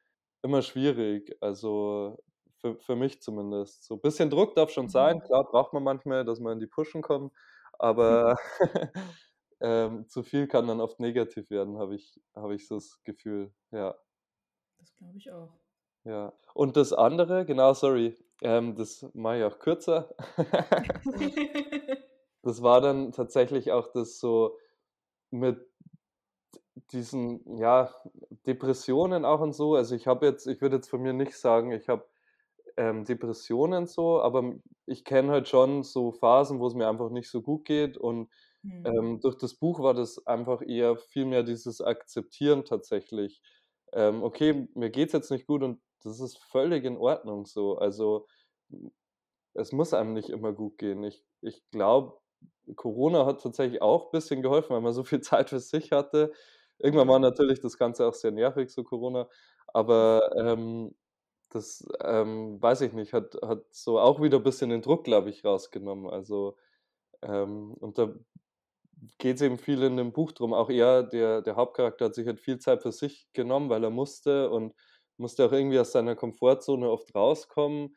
[0.43, 2.19] immer schwierig, also
[2.61, 3.85] für, für mich zumindest.
[3.85, 5.23] So ein bisschen Druck darf schon sein, Mhm.
[5.27, 7.33] klar, braucht man manchmal, dass man in die Pushen kommt,
[7.79, 8.39] aber
[9.61, 13.53] ähm, zu viel kann dann oft negativ werden, habe ich, habe ich so das Gefühl,
[13.71, 13.97] ja.
[14.79, 15.53] Das glaube ich auch.
[16.05, 16.33] Ja.
[16.55, 20.15] Und das andere, genau, sorry, ähm, das mache ich auch kürzer.
[22.43, 24.57] Das war dann tatsächlich auch das so
[25.31, 25.67] mit
[26.93, 27.95] diesen, ja,
[28.47, 29.75] Depressionen auch und so.
[29.75, 32.07] Also ich habe jetzt, ich würde jetzt von mir nicht sagen, ich habe
[32.79, 34.55] ähm, Depressionen so, aber
[34.87, 38.31] ich kenne halt schon so Phasen, wo es mir einfach nicht so gut geht und
[38.65, 38.99] Mhm.
[38.99, 43.43] ähm, durch das Buch war das einfach eher viel mehr dieses Akzeptieren tatsächlich.
[43.93, 47.79] Ähm, okay, mir geht's jetzt nicht gut und das ist völlig in Ordnung so.
[47.79, 48.27] Also
[49.55, 51.03] es muss einem nicht immer gut gehen.
[51.05, 52.19] Ich, ich glaube,
[52.77, 56.33] Corona hat tatsächlich auch ein bisschen geholfen, weil man so viel Zeit für sich hatte.
[56.79, 59.29] Irgendwann war natürlich das Ganze auch sehr nervig, so Corona,
[59.69, 60.95] aber ähm,
[61.51, 65.31] das, ähm, weiß ich nicht, hat, hat so auch wieder ein bisschen den Druck, glaube
[65.31, 66.11] ich, rausgenommen.
[66.11, 66.57] Also,
[67.23, 68.15] ähm, und da
[69.19, 70.53] geht es eben viel in dem Buch drum.
[70.53, 73.91] Auch er, der, der Hauptcharakter, hat sich halt viel Zeit für sich genommen, weil er
[73.91, 74.75] musste und
[75.17, 77.97] musste auch irgendwie aus seiner Komfortzone oft rauskommen,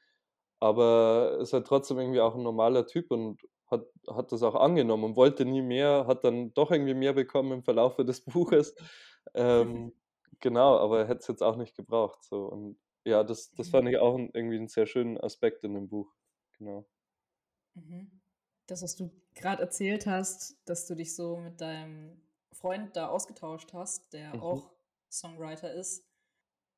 [0.59, 5.03] aber ist halt trotzdem irgendwie auch ein normaler Typ und hat, hat das auch angenommen
[5.05, 8.75] und wollte nie mehr, hat dann doch irgendwie mehr bekommen im Verlaufe des Buches.
[9.35, 9.93] Ähm,
[10.39, 12.23] genau, aber er hätte es jetzt auch nicht gebraucht.
[12.23, 12.45] So.
[12.45, 16.13] Und ja, das, das fand ich auch irgendwie einen sehr schönen Aspekt in dem Buch.
[16.57, 16.85] Genau.
[17.75, 18.21] Mhm.
[18.67, 22.21] Das, was du gerade erzählt hast, dass du dich so mit deinem
[22.53, 24.41] Freund da ausgetauscht hast, der Mhm.
[24.41, 24.71] auch
[25.09, 26.05] Songwriter ist,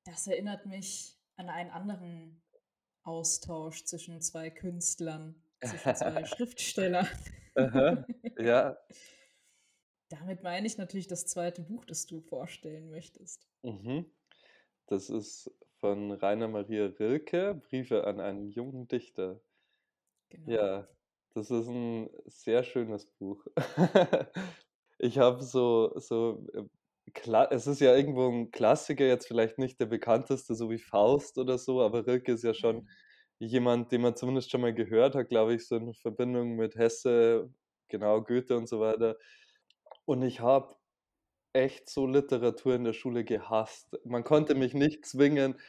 [0.05, 2.41] das erinnert mich an einen anderen
[3.03, 7.07] Austausch zwischen zwei Künstlern, zwischen zwei Schriftstellern.
[7.55, 8.05] Aha,
[8.39, 8.77] ja.
[10.09, 13.47] Damit meine ich natürlich das zweite Buch, das du vorstellen möchtest.
[13.63, 14.05] Mhm.
[14.88, 15.51] Das ist
[15.84, 19.41] von Rainer Maria Rilke, Briefe an einen jungen Dichter.
[20.30, 20.58] Genau.
[20.58, 20.88] Ja,
[21.34, 23.46] das ist ein sehr schönes Buch.
[25.00, 26.63] Ich habe so, so, äh,
[27.13, 31.38] Kla es ist ja irgendwo ein Klassiker, jetzt vielleicht nicht der bekannteste, so wie Faust
[31.38, 32.89] oder so, aber Rilke ist ja schon Mhm.
[33.39, 37.52] jemand, den man zumindest schon mal gehört hat, glaube ich, so in Verbindung mit Hesse,
[37.89, 39.17] genau, Goethe und so weiter.
[40.06, 40.76] Und ich habe
[41.54, 43.98] echt so Literatur in der Schule gehasst.
[44.06, 45.60] Man konnte mich nicht zwingen.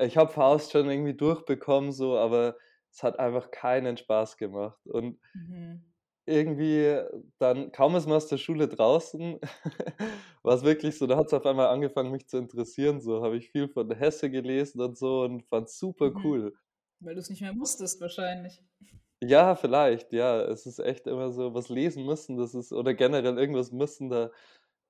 [0.00, 2.56] Ich habe Faust schon irgendwie durchbekommen so, aber
[2.92, 4.80] es hat einfach keinen Spaß gemacht.
[4.86, 5.82] Und Mhm.
[6.26, 7.00] irgendwie
[7.38, 9.40] dann, kaum ist man aus der Schule draußen,
[10.42, 13.00] war es wirklich so, da hat es auf einmal angefangen, mich zu interessieren.
[13.00, 16.24] So habe ich viel von Hesse gelesen und so und fand es super Mhm.
[16.24, 16.54] cool.
[17.00, 18.62] Weil du es nicht mehr musstest, wahrscheinlich.
[19.22, 20.42] Ja, vielleicht, ja.
[20.42, 24.30] Es ist echt immer so, was lesen müssen, das ist, oder generell irgendwas müssen, da,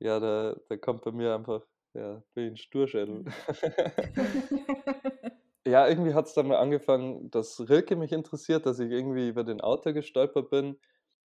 [0.01, 1.63] ja, da, da kommt bei mir einfach,
[1.95, 3.25] ja, bin ich ein Sturschädel.
[3.25, 3.35] Mhm.
[5.67, 9.45] Ja, irgendwie hat es dann mal angefangen, dass Rilke mich interessiert, dass ich irgendwie über
[9.45, 10.79] den Autor gestolpert bin.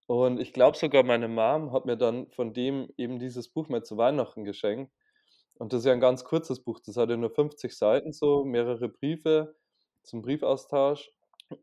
[0.07, 3.83] Und ich glaube sogar, meine Mom hat mir dann von dem eben dieses Buch mal
[3.83, 4.91] zu Weihnachten geschenkt.
[5.55, 6.79] Und das ist ja ein ganz kurzes Buch.
[6.85, 9.55] Das hatte nur 50 Seiten, so mehrere Briefe
[10.03, 11.11] zum Briefaustausch.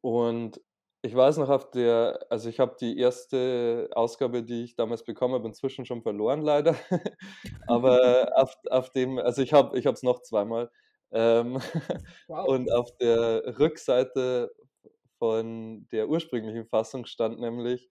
[0.01, 0.61] Und
[1.03, 5.35] ich weiß noch, auf der, also ich habe die erste Ausgabe, die ich damals bekommen
[5.35, 6.77] habe, inzwischen schon verloren, leider.
[7.67, 10.71] Aber auf, auf dem, also ich habe ich es noch zweimal.
[11.13, 11.61] Ähm,
[12.29, 12.51] Wow.
[12.51, 14.53] und auf der Rückseite
[15.19, 17.91] von der ursprünglichen Fassung stand nämlich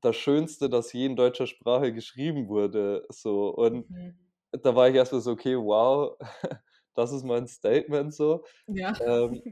[0.00, 3.06] das Schönste, das je in deutscher Sprache geschrieben wurde.
[3.10, 3.48] So.
[3.54, 4.24] Und Mhm.
[4.52, 6.16] da war ich erstmal so, okay, wow,
[6.94, 8.44] das ist mein Statement so.
[8.66, 8.92] Ja.
[9.00, 9.42] Ähm,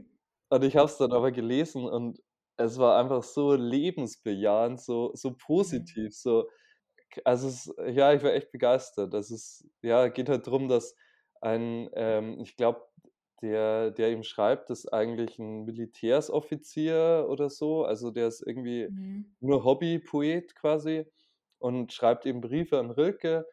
[0.49, 2.22] und ich habe es dann aber gelesen und
[2.57, 5.93] es war einfach so lebensbejahend, so, so Mhm.
[5.95, 6.49] positiv, so.
[7.25, 9.13] Also es, ja, ich war echt begeistert.
[9.13, 10.95] Das ist, ja, geht halt darum, dass
[11.41, 12.87] ein, ähm, ich glaube,
[13.41, 17.83] der, der ihm schreibt, ist eigentlich ein Militärsoffizier oder so.
[17.85, 19.33] Also der ist irgendwie Mhm.
[19.41, 21.05] nur Hobbypoet quasi
[21.59, 23.45] und schreibt eben Briefe an Rilke,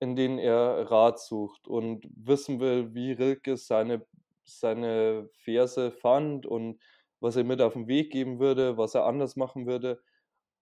[0.00, 4.06] in denen er Rat sucht und wissen will, wie Rilke seine,
[4.44, 6.80] seine Verse fand und
[7.20, 10.00] was er mit auf den Weg geben würde, was er anders machen würde.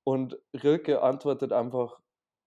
[0.05, 2.01] Und Rilke antwortet einfach,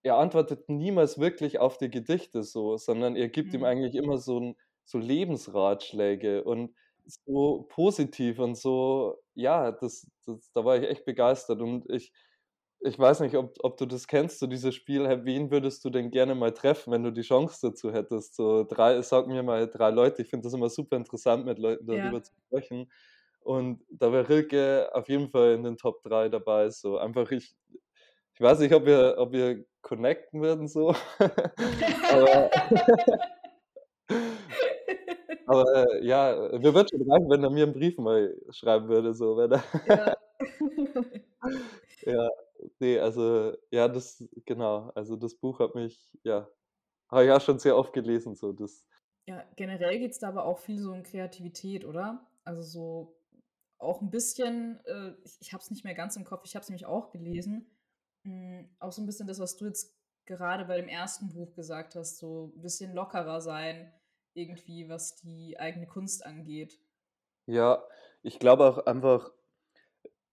[0.03, 3.65] er antwortet niemals wirklich auf die Gedichte so, sondern er gibt ihm Mhm.
[3.65, 10.65] eigentlich immer so, ein, so Lebensratschläge und so positiv und so, ja, das, das, da
[10.65, 11.61] war ich echt begeistert.
[11.61, 12.13] Und ich,
[12.79, 16.09] ich weiß nicht, ob, ob du das kennst, so dieses Spiel, wen würdest du denn
[16.11, 18.35] gerne mal treffen, wenn du die Chance dazu hättest?
[18.35, 20.21] So drei, sag mir mal drei Leute.
[20.23, 22.23] Ich finde das immer super interessant, mit Leuten darüber Ja.
[22.23, 22.91] zu sprechen.
[23.41, 26.69] Und da wäre Rilke auf jeden Fall in den Top 3 dabei.
[26.69, 27.55] So einfach, ich,
[28.33, 30.95] ich weiß nicht, ob wir, ob wir connecten würden so.
[31.19, 32.51] aber,
[35.47, 39.13] aber äh, ja, wir würden schon reichen, wenn er mir einen Brief mal schreiben würde.
[39.13, 40.15] So, wenn er, Ja.
[42.05, 42.29] ja,
[42.79, 44.91] nee, also, ja, das, genau.
[44.95, 46.47] Also das Buch hat mich, ja,
[47.09, 48.35] habe ich auch schon sehr oft gelesen.
[48.35, 48.87] So, das,
[49.27, 52.27] Ja, generell geht es da aber auch viel so um Kreativität, oder?
[52.43, 53.20] Also so
[53.81, 56.63] auch ein bisschen, äh, ich, ich habe es nicht mehr ganz im Kopf, ich habe
[56.63, 57.69] es nämlich auch gelesen.
[58.23, 61.95] Mm, auch so ein bisschen das, was du jetzt gerade bei dem ersten Buch gesagt
[61.95, 63.93] hast, so ein bisschen lockerer sein,
[64.33, 66.79] irgendwie, was die eigene Kunst angeht.
[67.47, 67.83] ja,
[68.23, 69.31] ich glaube auch einfach,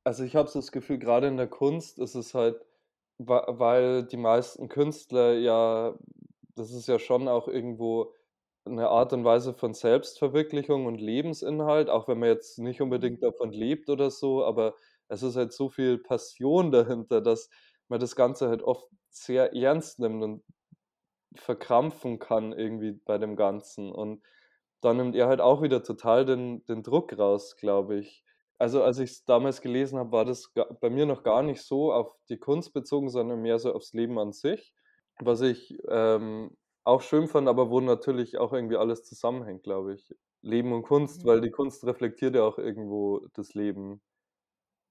[0.05, 2.65] Also ich habe so das Gefühl, gerade in der Kunst ist es halt,
[3.19, 5.99] weil die meisten Künstler ja,
[6.55, 8.15] das ist ja schon auch irgendwo
[8.71, 13.23] eine Art und Weise von Selbstverwirklichung und Lebensinhalt, auch wenn man jetzt nicht unbedingt Mhm.
[13.23, 14.75] davon lebt oder so, aber
[15.09, 17.51] es ist halt so viel Passion dahinter, dass
[17.89, 20.45] man das Ganze halt oft sehr ernst nimmt und
[21.37, 23.93] verkrampfen kann irgendwie bei dem Ganzen.
[23.93, 24.23] Und
[24.81, 28.25] da nimmt er halt auch wieder total den, den Druck raus, glaube ich.
[28.59, 31.93] Also als ich es damals gelesen habe, war das bei mir noch gar nicht so
[31.93, 34.75] auf die Kunst bezogen, sondern mehr so aufs Leben an sich,
[35.21, 36.57] was ich ähm,
[36.89, 40.15] auch schön fand, aber wo natürlich auch irgendwie alles zusammenhängt, glaube ich.
[40.43, 41.27] Leben und Kunst, Mhm.
[41.27, 44.03] weil die Kunst reflektiert ja auch irgendwo das Leben.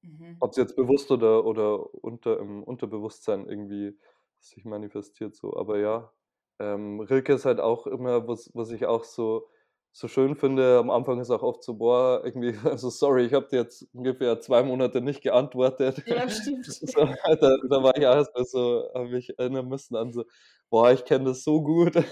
[0.03, 0.37] Mhm.
[0.39, 3.97] Ob es jetzt bewusst oder, oder unter, im Unterbewusstsein irgendwie
[4.39, 5.55] sich manifestiert so.
[5.57, 6.13] Aber ja,
[6.59, 9.49] ähm, Rilke ist halt auch immer, was, was ich auch so,
[9.97, 13.47] so schön finde, am Anfang ist auch oft so, boah, irgendwie, also sorry, ich habe
[13.47, 16.03] dir jetzt ungefähr zwei Monate nicht geantwortet.
[16.05, 16.65] Ja, stimmt.
[16.67, 20.23] So, da, da war ich auch erst mal so, habe mich erinnern müssen an so,
[20.69, 21.95] boah, ich kenne das so gut.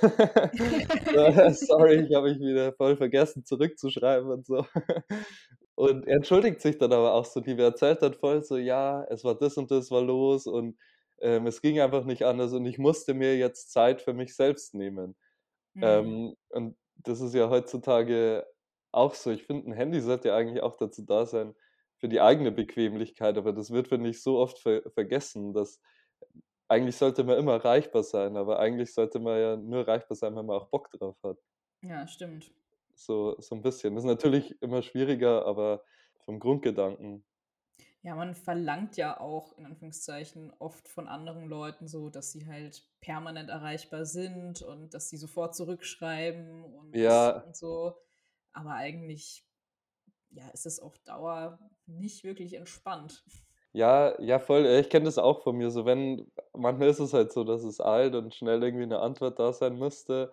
[1.13, 4.65] So, sorry, ich habe mich wieder voll vergessen zurückzuschreiben und so.
[5.75, 7.41] Und er entschuldigt sich dann aber auch so.
[7.41, 10.77] Er erzählt dann voll so, ja, es war das und das war los und
[11.19, 14.73] ähm, es ging einfach nicht anders und ich musste mir jetzt Zeit für mich selbst
[14.73, 15.15] nehmen.
[15.75, 15.83] Mhm.
[15.83, 18.45] Ähm, und das ist ja heutzutage
[18.91, 19.31] auch so.
[19.31, 21.53] Ich finde, ein Handy sollte ja eigentlich auch dazu da sein,
[21.97, 25.81] für die eigene Bequemlichkeit, aber das wird, finde ich, so oft ver vergessen, dass
[26.67, 30.45] eigentlich sollte man immer erreichbar sein, aber eigentlich sollte man ja nur erreichbar sein, wenn
[30.45, 31.37] man auch Bock drauf hat.
[31.81, 32.51] Ja, stimmt.
[32.95, 33.95] So, so ein bisschen.
[33.95, 35.83] Das ist natürlich immer schwieriger, aber
[36.25, 37.23] vom Grundgedanken.
[38.05, 42.87] Ja, man verlangt ja auch in Anführungszeichen oft von anderen Leuten so, dass sie halt
[43.01, 47.95] permanent erreichbar sind und dass sie sofort zurückschreiben und, Ja, und so.
[48.53, 49.43] Aber eigentlich,
[50.29, 53.23] ja, ist es auf Dauer nicht wirklich entspannt.
[53.73, 54.67] Ja, ja, voll.
[54.67, 55.71] Ich kenne das auch von mir.
[55.71, 59.39] So, wenn manchmal ist es halt so, dass es eilt und schnell irgendwie eine Antwort
[59.39, 60.31] da sein müsste.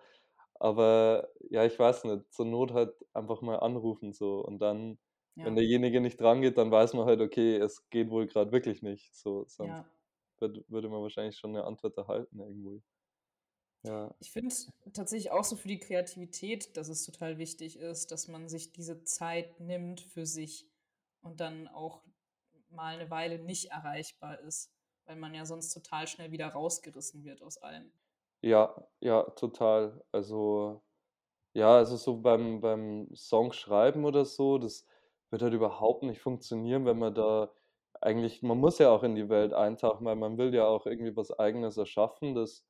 [0.59, 4.99] Aber ja, ich weiß nicht, zur Not halt einfach mal anrufen so und dann,
[5.41, 9.15] wenn derjenige nicht drangeht, dann weiß man halt, okay, es geht wohl gerade wirklich nicht.
[9.15, 9.85] So, sonst ja.
[10.39, 12.81] würd, würde man wahrscheinlich schon eine Antwort erhalten irgendwo.
[13.83, 14.55] Ja, Ich finde
[14.93, 19.03] tatsächlich auch so für die Kreativität, dass es total wichtig ist, dass man sich diese
[19.03, 20.67] Zeit nimmt für sich
[21.21, 22.03] und dann auch
[22.69, 24.73] mal eine Weile nicht erreichbar ist,
[25.05, 27.91] weil man ja sonst total schnell wieder rausgerissen wird aus allem.
[28.41, 30.03] ja, ja, total.
[30.11, 30.83] Also
[31.55, 34.87] Ja, also so beim beim Songschreiben oder so, das
[35.33, 37.51] wird halt überhaupt nicht funktionieren, wenn man da
[38.01, 41.15] eigentlich man muss ja auch in die Welt eintauchen, weil man will ja auch irgendwie
[41.17, 42.65] was Eigenes erschaffen, das,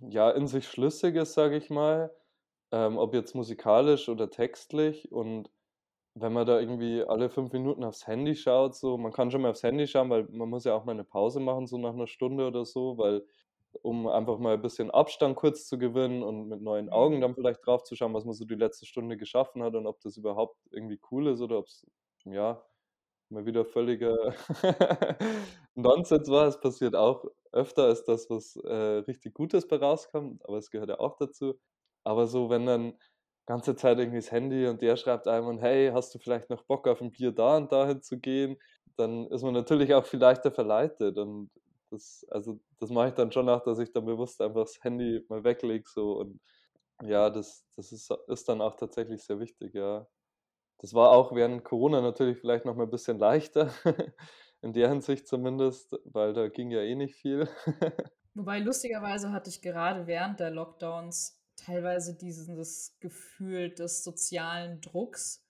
[0.00, 2.14] ja, in sich schlüssig ist, sage ich mal,
[2.72, 5.10] ähm, ob jetzt musikalisch oder textlich.
[5.12, 5.50] Und
[6.14, 9.50] wenn man da irgendwie alle 5 Minuten aufs Handy schaut, so man kann schon mal
[9.50, 12.06] aufs Handy schauen, weil man muss ja auch mal eine Pause machen, so nach einer
[12.06, 13.24] Stunde oder so, weil
[13.82, 17.20] um einfach mal ein bisschen Abstand kurz zu gewinnen und mit neuen Augen Mhm.
[17.20, 20.00] dann vielleicht drauf zu schauen, was man so die letzte Stunde geschaffen hat und ob
[20.00, 21.86] das überhaupt irgendwie cool ist oder ob's,
[22.24, 22.64] ja,
[23.30, 24.16] mal wieder völliger
[25.74, 26.46] Nonsens war.
[26.48, 28.72] Es passiert auch öfter als das, was, äh,
[29.06, 31.58] richtig Gutes bei rauskommt, aber es gehört ja auch dazu.
[32.04, 32.98] Aber so, wenn dann
[33.46, 36.62] ganze Zeit irgendwie das Handy und der schreibt einem und: „Hey, hast du vielleicht noch
[36.64, 38.58] Bock auf ein Bier da und dahin zu gehen?“
[38.96, 41.50] Dann ist man natürlich auch viel leichter verleitet und
[41.90, 45.24] das also, das mache ich dann schon auch, dass ich dann bewusst einfach das Handy
[45.28, 46.40] mal weglege so und
[47.02, 50.08] ja, das das ist ist dann auch tatsächlich sehr wichtig, ja.
[50.78, 53.72] Das war auch während Corona natürlich vielleicht noch mal 'n bisschen leichter,
[54.62, 57.48] in der Hinsicht zumindest, weil da ging ja eh nicht viel.
[58.34, 65.44] Wobei lustigerweise hatte ich gerade während der Lockdowns teilweise dieses Gefühl des sozialen Drucks,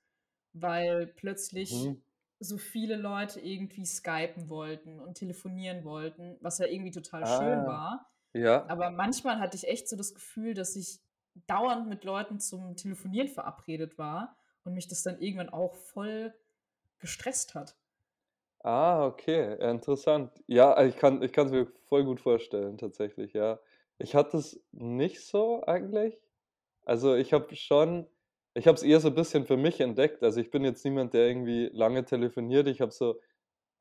[0.53, 2.03] weil plötzlich Mhm.
[2.41, 7.66] So viele Leute irgendwie skypen wollten und telefonieren wollten, was ja irgendwie total schön Ah,
[7.66, 8.11] war.
[8.34, 8.57] ja.
[8.66, 11.01] Aber manchmal hatte ich echt so das Gefühl, dass ich
[11.47, 16.34] dauernd mit Leuten zum Telefonieren verabredet war und mich das dann irgendwann auch voll
[17.01, 17.78] gestresst hat.
[18.64, 20.32] Ah, okay, interessant.
[20.47, 23.61] Ja, ich kann ich kann's mir voll gut vorstellen tatsächlich, ja.
[23.99, 26.18] Ich hatte es nicht so eigentlich.
[26.84, 28.09] Also, ich habe schon
[28.59, 30.23] ich habe es eher so 'n bisschen für mich entdeckt.
[30.23, 32.69] Also, ich bin jetzt niemand, der irgendwie lange telefoniert.
[32.69, 33.21] Ich habe so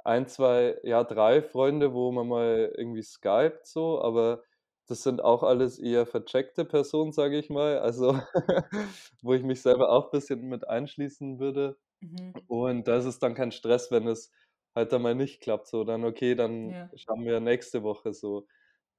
[0.04, 4.44] ein 2 ja, 3 Freunde, wo man mal irgendwie skypt so, aber
[4.88, 8.14] das sind auch alles eher vercheckte Personen, sage ich mal, also
[9.24, 11.78] wo ich mich selber auch bisschen mit einschließen würde.
[12.02, 12.48] Mhm.
[12.48, 14.32] Und da ist es dann kein Stress, wenn es
[14.76, 16.92] halt dann mal nicht klappt, so dann: „Okay, dann Ja.
[16.96, 18.48] schauen wir nächste Woche“, so.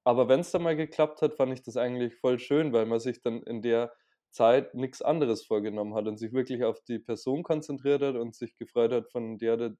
[0.05, 3.21] Aber wenn's dann mal geklappt hat, fand ich das eigentlich voll schön, weil man sich
[3.21, 3.93] dann in der
[4.31, 8.57] Zeit nix anderes vorgenommen hat und sich wirklich auf die Person konzentriert hat und sich
[8.57, 9.75] gefreut hat, von der oder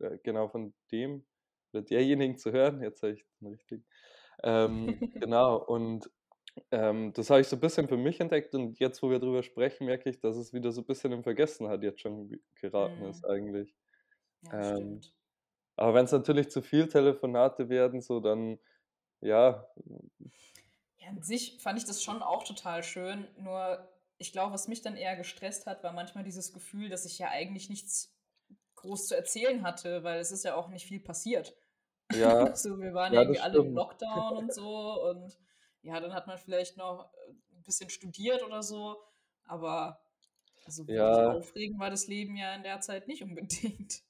[0.00, 1.26] äh, genau, von dem
[1.72, 2.82] oder derjenigen zu hören.
[2.82, 3.86] Jetzt habe ich den richtigen.
[4.44, 6.10] Ähm, genau und,
[6.72, 9.42] ähm, das habe ich so 'n bisschen für mich entdeckt und jetzt, wo wir drüber
[9.42, 13.10] sprechen, merke ich, dass es wieder so bisschen in Vergessenheit jetzt schon ge geraten Mhm.
[13.10, 13.76] ist eigentlich.
[14.42, 15.04] Ja, Ähm,
[15.76, 18.58] aber wenn's natürlich zu viel Telefonate werden, so dann
[19.22, 19.68] ja.
[21.06, 24.82] Ja, an sich fand ich das schon auch total schön, nur ich glaube, was mich
[24.82, 28.16] dann eher gestresst hat, war manchmal dieses Gefühl, dass ich ja eigentlich nichts
[28.76, 31.56] groß zu erzählen hatte, weil es ist ja auch nicht viel passiert.
[32.10, 33.66] Ja, So, wir waren ja irgendwie alle im.
[33.74, 35.38] Lockdown und so und
[35.82, 39.02] ja, dann hat man vielleicht noch, äh, 'n bisschen studiert oder so,
[39.44, 40.00] aber
[40.64, 41.36] also Ja.
[41.36, 44.02] aufregend war das Leben ja in der Zeit nicht unbedingt.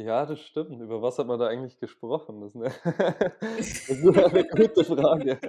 [0.00, 0.80] Ja, das stimmt.
[0.80, 2.40] Über was hat man da eigentlich gesprochen?
[2.40, 2.70] Das 'ne
[3.88, 5.40] das ist 'ne gute Frage.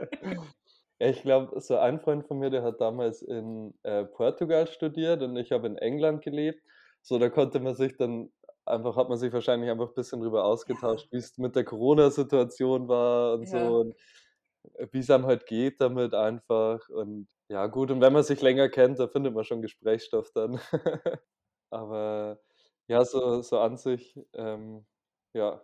[1.02, 5.22] Ja, ich glaube, so ein Freund von mir, der hat damals in, äh, Portugal studiert
[5.22, 6.62] und ich habe in England gelebt.
[7.02, 8.32] So, da konnte man sich dann
[8.66, 10.76] einfach hat man sich wahrscheinlich einfach bisschen drüber Ja.
[10.76, 13.80] ausgetauscht, wie's mit der Corona-Situation war und so Ja.
[13.80, 13.96] und,
[14.76, 18.70] äh, wie's einem halt geht damit einfach und ja gut, und wenn man sich länger
[18.70, 20.60] kennt, da findet man schon Gesprächsstoff dann.
[21.72, 22.42] Aber
[22.88, 24.86] ja, so so an sich, ähm,
[25.34, 25.64] ja,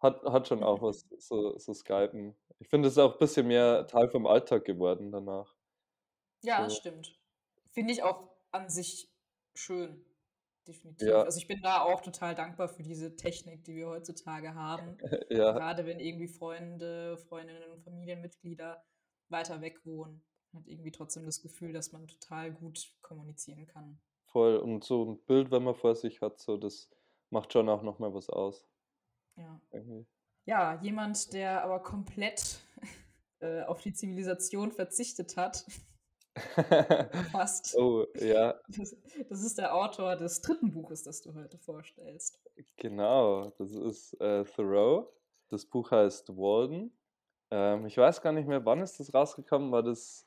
[0.00, 2.36] hat hat schon auch was, so so Skypen.
[2.62, 3.88] Ich finde, es ist auch bisschen mehr.
[3.88, 5.52] Teil vom Alltag geworden danach.
[6.44, 6.80] Ja, das So.
[6.80, 7.18] stimmt.
[7.72, 9.10] Finde ich auch an sich
[9.54, 10.04] schön,
[10.66, 11.08] definitiv.
[11.08, 11.22] Ja.
[11.22, 14.98] Also, ich bin da auch total dankbar für diese Technik, die wir heutzutage haben.
[15.30, 15.52] Ja.
[15.52, 18.84] Gerade wenn irgendwie Freunde, Freundinnen und Familienmitglieder
[19.28, 24.00] weiter weg wohnen, hat irgendwie trotzdem das Gefühl, dass man total gut kommunizieren kann.
[24.28, 26.88] Voll und so 'n Bild, wenn man vor sich hat, so, das
[27.30, 28.66] macht schon auch noch mal was aus.
[29.38, 29.60] Ja.
[29.72, 30.06] Irgendwie.
[30.44, 32.60] Ja, jemand, der aber komplett,
[33.40, 35.64] äh, auf die Zivilisation verzichtet hat
[37.32, 37.76] fast.
[37.76, 38.54] Oh, ja.
[38.68, 38.96] Das
[39.28, 40.68] das ist der Autor des 3.
[40.70, 42.40] Buches, das du heute vorstellst.
[42.76, 45.12] Genau, das ist äh, Thoreau.
[45.50, 46.92] Das Buch heißt Walden.
[47.50, 49.70] Ähm, ich weiß gar nicht mehr, wann ist das rausgekommen?
[49.70, 50.26] War das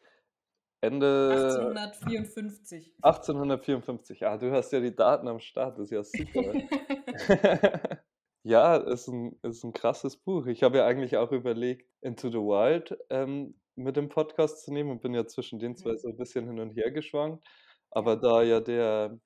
[0.82, 2.94] Ende 1854.
[3.02, 4.26] 1854?
[4.26, 6.54] Ah, du hast ja die Daten am Start, das ist ja super.
[8.46, 10.46] ja, ist ein, ist ein krasses Buch.
[10.48, 14.92] Ich habe ja eigentlich auch überlegt, Into the Wild ähm, mit dem Podcast zu nehmen
[14.92, 15.98] und bin ja zwischen den zwei Mhm.
[15.98, 17.48] so ein bisschen hin und her geschwankt.
[17.92, 19.20] Aber da ja der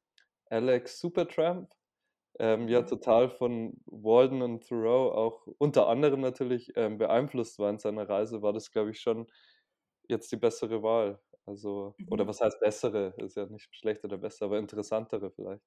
[0.50, 1.74] Alex Supertramp
[2.40, 2.84] ähm, ja Mhm.
[2.84, 8.42] total von Walden und Thoreau auch unter anderem natürlich ähm, beeinflusst war in seiner Reise,
[8.44, 9.28] war das, glaube ich, schon
[10.10, 11.22] jetzt die bessere Wahl.
[11.46, 12.30] Also, oder Mhm.
[12.30, 13.14] was heißt bessere?
[13.18, 15.64] Ist ja nicht schlecht oder besser, aber interessantere vielleicht.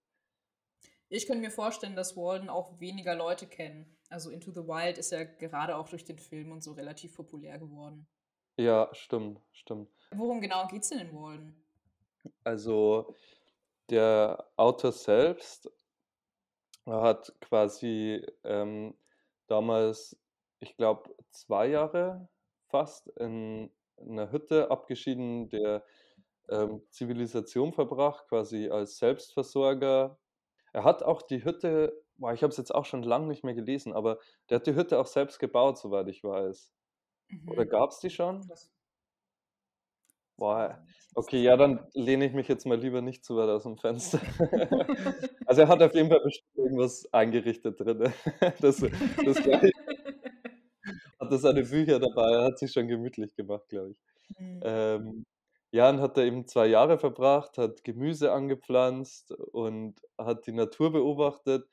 [1.15, 3.85] Ich könnte mir vorstellen, dass Walden auch weniger Leute kennen.
[4.09, 7.59] Also Into the Wild ist ja gerade auch durch den Film und so relativ populär
[7.59, 8.07] geworden.
[8.57, 9.91] Ja, stimmt, stimmt.
[10.15, 11.55] Worum genau geht's denn in Walden?
[12.45, 13.15] Also
[13.91, 15.71] der Autor selbst
[16.87, 18.95] hat quasi ähm,
[19.49, 20.19] damals,
[20.61, 22.27] ich glaube, zwei Jahre
[22.69, 25.85] fast in einer Hütte abgeschieden der
[26.49, 30.19] ähm, Zivilisation verbracht, quasi als Selbstversorger.
[30.73, 33.55] Er hat auch die Hütte, boah, ich habe es jetzt auch schon lange nicht mehr
[33.55, 34.19] gelesen, aber
[34.51, 36.73] der hat die Hütte auch selbst gebaut, soweit ich weiß.
[37.47, 37.69] Oder Mhm.
[37.69, 38.53] gab es die schon?
[40.37, 40.83] Boah,
[41.15, 44.21] okay, ja, dann lehne ich mich jetzt mal lieber nicht zu weit aus dem Fenster.
[45.45, 48.13] Also er hat auf jeden Fall bestimmt irgendwas eingerichtet drin.
[48.61, 48.79] Das,
[49.25, 49.73] das gleich,
[51.21, 53.97] hatte seine Bücher dabei, er hat sich schon gemütlich gemacht, glaube ich.
[54.39, 54.63] Mhm.
[54.63, 55.27] Ähm,
[55.73, 60.93] ja, und hat da eben zwei Jahre verbracht, hat Gemüse angepflanzt und hat die Natur
[60.93, 61.69] beobachtet,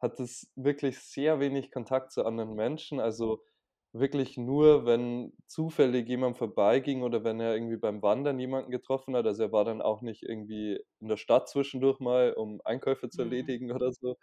[0.00, 3.44] hat es wirklich sehr wenig Kontakt zu anderen Menschen, also
[3.92, 9.24] wirklich nur, wenn zufällig jemand vorbeiging oder wenn er irgendwie beim Wandern jemanden getroffen hat.
[9.26, 13.22] Also er war dann auch nicht irgendwie in der Stadt zwischendurch mal, um Einkäufe zu
[13.22, 13.24] Mhm.
[13.24, 14.16] erledigen oder so,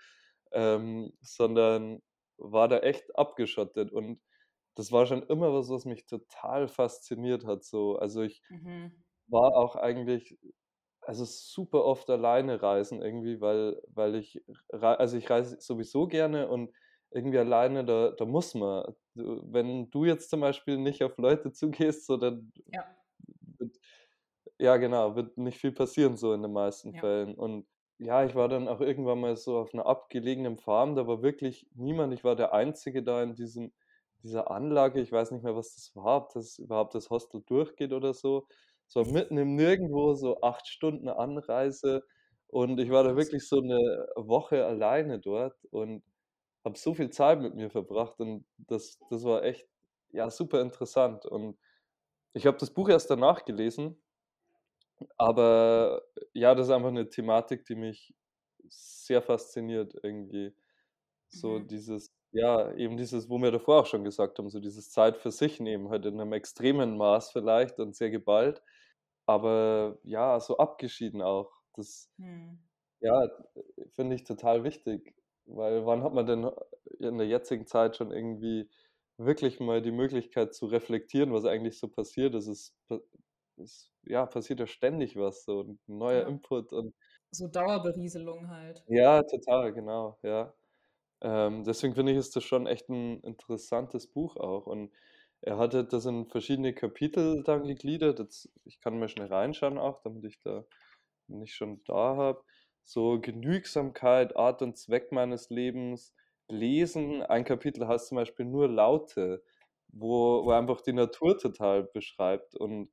[0.52, 2.02] ähm, sondern
[2.38, 3.92] war da echt abgeschottet.
[3.94, 4.22] Und
[4.76, 7.64] das war schon immer was, was mich total fasziniert hat.
[7.64, 7.98] So.
[7.98, 9.02] Also ich Mhm.
[9.32, 10.38] War auch eigentlich,
[11.02, 16.74] also super oft alleine reisen irgendwie, weil, weil ich, also ich reise sowieso gerne und
[17.12, 18.96] irgendwie alleine, da, da muss man.
[19.16, 23.02] Wenn du jetzt zum Beispiel nicht auf Leute zugehst, so dann Ja,
[23.58, 23.78] wird,
[24.60, 27.02] ja genau, wird nicht viel passieren so in den meisten ja.
[27.02, 27.36] Fällen.
[27.36, 27.68] Und
[28.00, 31.68] ja, ich war dann auch irgendwann mal so auf einer abgelegenen Farm, da war wirklich
[31.76, 33.74] niemand, ich war der Einzige da in diesem,
[34.24, 37.94] dieser Anlage, ich weiß nicht mehr, was das war, ob das überhaupt das Hostel durchgeht
[37.94, 38.48] oder so.
[38.92, 42.04] So mitten im Nirgendwo, so acht Stunden Anreise.
[42.48, 43.80] Und ich war da wirklich so eine
[44.18, 46.04] Woche alleine dort und
[46.66, 49.68] habe so viel Zeit mit mir verbracht und das, das war echt,
[50.12, 51.26] ja, super interessant.
[51.26, 51.58] Und
[52.34, 54.02] ich habe das Buch erst danach gelesen,
[55.18, 56.02] aber
[56.34, 58.14] ja, das ist einfach eine Thematik, die mich
[58.70, 60.54] sehr fasziniert irgendwie.
[61.30, 61.62] So Mhm.
[61.62, 65.32] dieses, ja, eben dieses, wo wir davor auch schon gesagt haben, so dieses Zeit für
[65.32, 68.62] sich nehmen, halt in einem extremen Maß vielleicht und sehr geballt,
[69.32, 71.52] aber ja, so abgeschieden auch.
[71.74, 72.62] Das, Mhm.
[73.02, 73.30] ja,
[73.94, 75.16] finde ich total wichtig,
[75.46, 76.50] weil wann hat man denn
[77.00, 78.70] in der jetzigen Zeit schon irgendwie
[79.18, 82.48] wirklich mal die Möglichkeit zu reflektieren, was eigentlich so passiert ist?
[82.48, 82.76] Es,
[83.58, 86.28] es ja, passiert ja ständig was, so ein neuer Ja.
[86.28, 86.96] Input und
[87.32, 88.86] So Dauerberieselung halt.
[88.88, 90.54] ja, total, genau, ja.
[91.22, 94.68] Ähm, deswegen finde ich, ist das schon echt ein interessantes Buch auch.
[94.68, 94.92] Und
[95.42, 98.20] er hatte das in verschiedene Kapitel dann gegliedert.
[98.20, 100.66] Jetzt, ich kann mal schnell reinschauen auch, damit ich da
[101.28, 102.44] nicht schon da habe.
[102.84, 106.14] So Genügsamkeit, Art und Zweck meines Lebens,
[106.48, 107.24] Lesen.
[107.24, 109.44] Ein Kapitel heißt zum Beispiel nur Laute,
[109.90, 112.56] wo, wo er einfach die Natur total beschreibt.
[112.56, 112.92] Und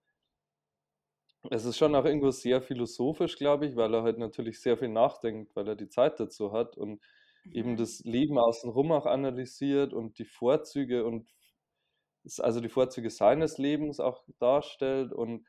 [1.50, 4.88] es ist schon auch irgendwo sehr philosophisch, glaube ich, weil er halt natürlich sehr viel
[4.88, 7.02] nachdenkt, weil er die Zeit dazu hat und
[7.50, 7.76] eben Mhm.
[7.76, 11.30] das Leben außenrum auch analysiert und die Vorzüge und
[12.40, 15.12] also die Vorzüge seines Lebens auch darstellt.
[15.12, 15.46] Und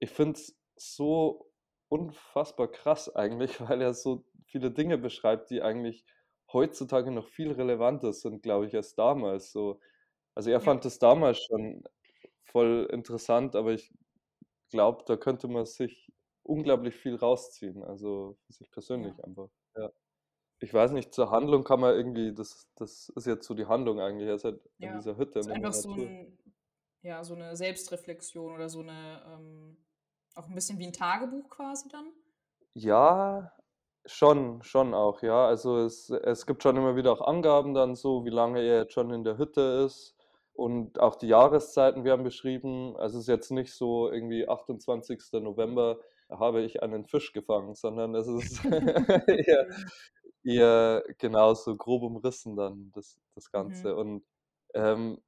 [0.00, 1.52] ich finde es so
[1.88, 6.04] unfassbar krass eigentlich, weil er so viele Dinge beschreibt, die eigentlich
[6.52, 9.52] heutzutage noch viel relevanter sind, glaube ich, als damals.
[9.52, 9.80] So,
[10.34, 10.60] also er Ja.
[10.60, 11.84] fand es damals schon
[12.44, 13.92] voll interessant, aber ich
[14.70, 16.12] glaube, da könnte man sich
[16.42, 19.10] unglaublich viel rausziehen, also für sich Ja.
[19.10, 19.50] persönlich einfach.
[20.60, 23.98] Ich weiß nicht, zur Handlung kann man irgendwie, das, das ist jetzt so die Handlung
[24.00, 24.96] eigentlich, er ist halt in Ja.
[24.96, 26.38] dieser Hütte Ist in der einfach so ein,
[27.02, 29.76] ja, so eine Selbstreflexion oder so eine, ähm,
[30.34, 32.12] auch ein bisschen wie ein Tagebuch quasi dann.
[32.74, 33.52] Ja,
[34.06, 35.46] schon, schon auch, ja.
[35.46, 38.92] Also es, es gibt schon immer wieder auch Angaben dann so, wie lange er jetzt
[38.92, 40.14] schon in der Hütte ist.
[40.52, 42.96] Und auch die Jahreszeiten werden beschrieben.
[42.96, 45.40] Also es ist jetzt nicht so irgendwie 28.
[45.40, 45.98] November
[46.28, 48.60] habe ich einen Fisch gefangen, sondern es ist
[49.28, 49.66] eher,
[50.44, 53.90] eher genau so grob umrissen dann das das Mhm.
[53.90, 53.96] Ganze.
[53.96, 54.24] Und,
[54.74, 55.22] ähm,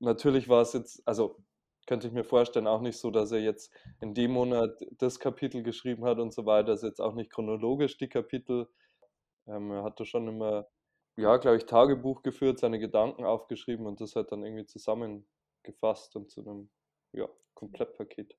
[0.00, 1.38] natürlich war es jetzt also,
[1.86, 5.62] könnte ich mir vorstellen, auch nicht so, dass er jetzt in dem Monat das Kapitel
[5.64, 6.72] geschrieben hat und so weiter.
[6.74, 8.68] Ist jetzt auch nicht chronologisch die Kapitel.
[9.46, 10.68] Ähm, er hatte schon immer,
[11.16, 16.30] ja, glaube ich, Tagebuch geführt, seine Gedanken aufgeschrieben und das halt dann irgendwie zusammengefasst und
[16.30, 16.70] zu 'nem,
[17.12, 18.36] ja, Komplettpaket.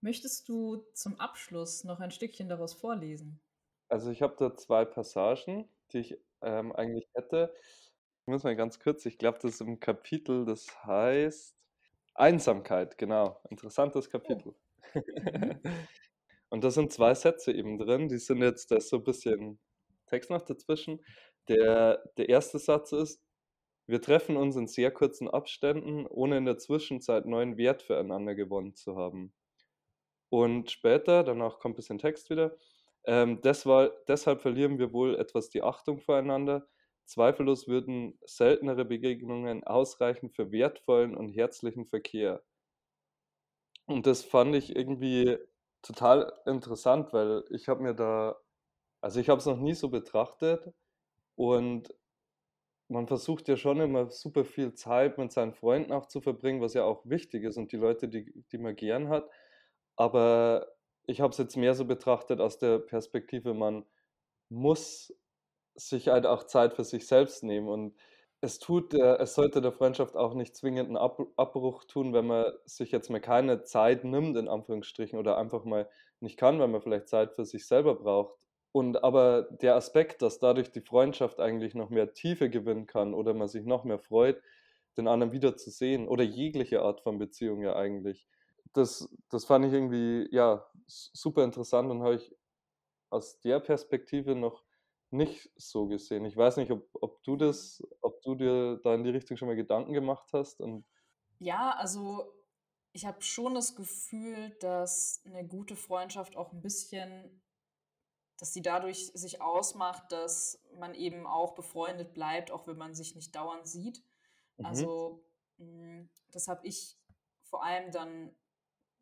[0.00, 3.42] Möchtest du zum Abschluss noch ein Stückchen daraus vorlesen?
[3.90, 7.54] Also, ich habe da 2 Passagen, die ich, ähm, eigentlich hätte.
[8.22, 11.56] Ich muss mal ganz kurz ich glaube, das ist im Kapitel, das heißt
[12.14, 13.40] Einsamkeit, genau.
[13.50, 14.42] Interessantes Oh.
[14.42, 14.54] Kapitel.
[15.32, 15.60] Mhm.
[16.50, 19.60] Und da sind 2 Sätze eben drin, die sind jetzt da ist so 'n bisschen
[20.06, 21.04] Text noch dazwischen.
[21.48, 23.22] Der der erste Satz ist:
[23.86, 28.74] „Wir treffen uns in sehr kurzen Abständen, ohne in der Zwischenzeit neuen Wert füreinander gewonnen
[28.76, 29.32] zu haben.“
[30.32, 32.56] Und später, danach kommt bisschen Text wieder,
[33.06, 36.68] ähm: „Deswal deshalb verlieren wir wohl etwas die Achtung voreinander.
[37.06, 42.42] Zweifellos würden seltenere Begegnungen ausreichen für wertvollen und herzlichen Verkehr.“
[43.86, 45.38] Und das fand ich irgendwie
[45.82, 48.36] total interessant, weil ich habe mir da
[49.02, 50.72] also, ich habe es noch nie so betrachtet
[51.36, 51.94] und
[52.88, 56.74] man versucht ja schon immer super viel Zeit mit seinen Freunden auch zu verbringen, was
[56.74, 59.28] ja auch wichtig ist und die Leute, die die man gern hat.
[59.96, 60.68] Aber
[61.06, 63.84] ich habe es jetzt mehr so betrachtet aus der Perspektive, man
[64.50, 65.14] muss
[65.76, 67.96] sich halt auch Zeit für sich selbst nehmen und
[68.42, 72.46] es tut es sollte der Freundschaft auch nicht zwingend 'n Ab Abbruch tun, wenn man
[72.66, 75.88] sich jetzt mal keine Zeit nimmt in Anführungsstrichen oder einfach mal
[76.20, 78.34] nicht kann, weil man vielleicht Zeit für sich selber braucht.
[78.72, 83.34] Und aber der Aspekt, dass dadurch die Freundschaft eigentlich noch mehr Tiefe gewinnen kann oder
[83.34, 84.42] man sich noch mehr freut,
[84.98, 88.26] den anderen wiederzusehen oder jegliche Art von Beziehung ja eigentlich.
[88.76, 92.36] Das das fand ich irgendwie, ja, super interessant und habe ich
[93.10, 94.64] aus der Perspektive noch
[95.10, 96.24] nicht so gesehen.
[96.26, 99.48] Ich weiß nicht, ob ob du das ob du dir da in die Richtung schon
[99.48, 100.84] mal Gedanken gemacht hast und
[101.40, 102.32] Ja, also,
[102.92, 107.42] ich habe schon das Gefühl, dass 'ne gute Freundschaft auch 'n bisschen
[108.38, 113.14] dass sie dadurch sich ausmacht, dass man eben auch befreundet bleibt, auch wenn man sich
[113.14, 114.04] nicht dauernd sieht.
[114.58, 114.86] Mhm.
[114.86, 115.24] Also,
[115.58, 116.98] hm, das habe ich
[117.44, 118.36] vor allem dann,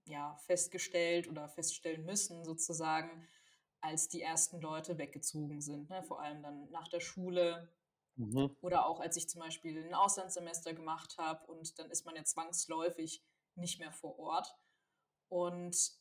[0.06, 3.28] ja, festgestellt oder feststellen müssen sozusagen,
[3.80, 6.02] als die ersten Leute weggezogen sind, ne?
[6.04, 7.74] Vor allem dann nach der Schule
[8.16, 8.54] Mhm.
[8.60, 12.24] oder auch als ich zum Beispiel 'n Auslandssemester gemacht habe und dann ist man ja
[12.24, 13.24] zwangsläufig
[13.56, 14.56] nicht mehr vor Ort.
[15.28, 15.92] Und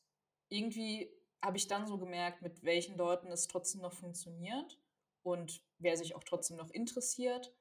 [0.49, 1.11] irgendwie
[1.43, 4.79] habe ich dann so gemerkt, mit welchen Leuten es trotzdem noch funktioniert
[5.23, 7.55] und wer sich auch trotzdem noch interessiert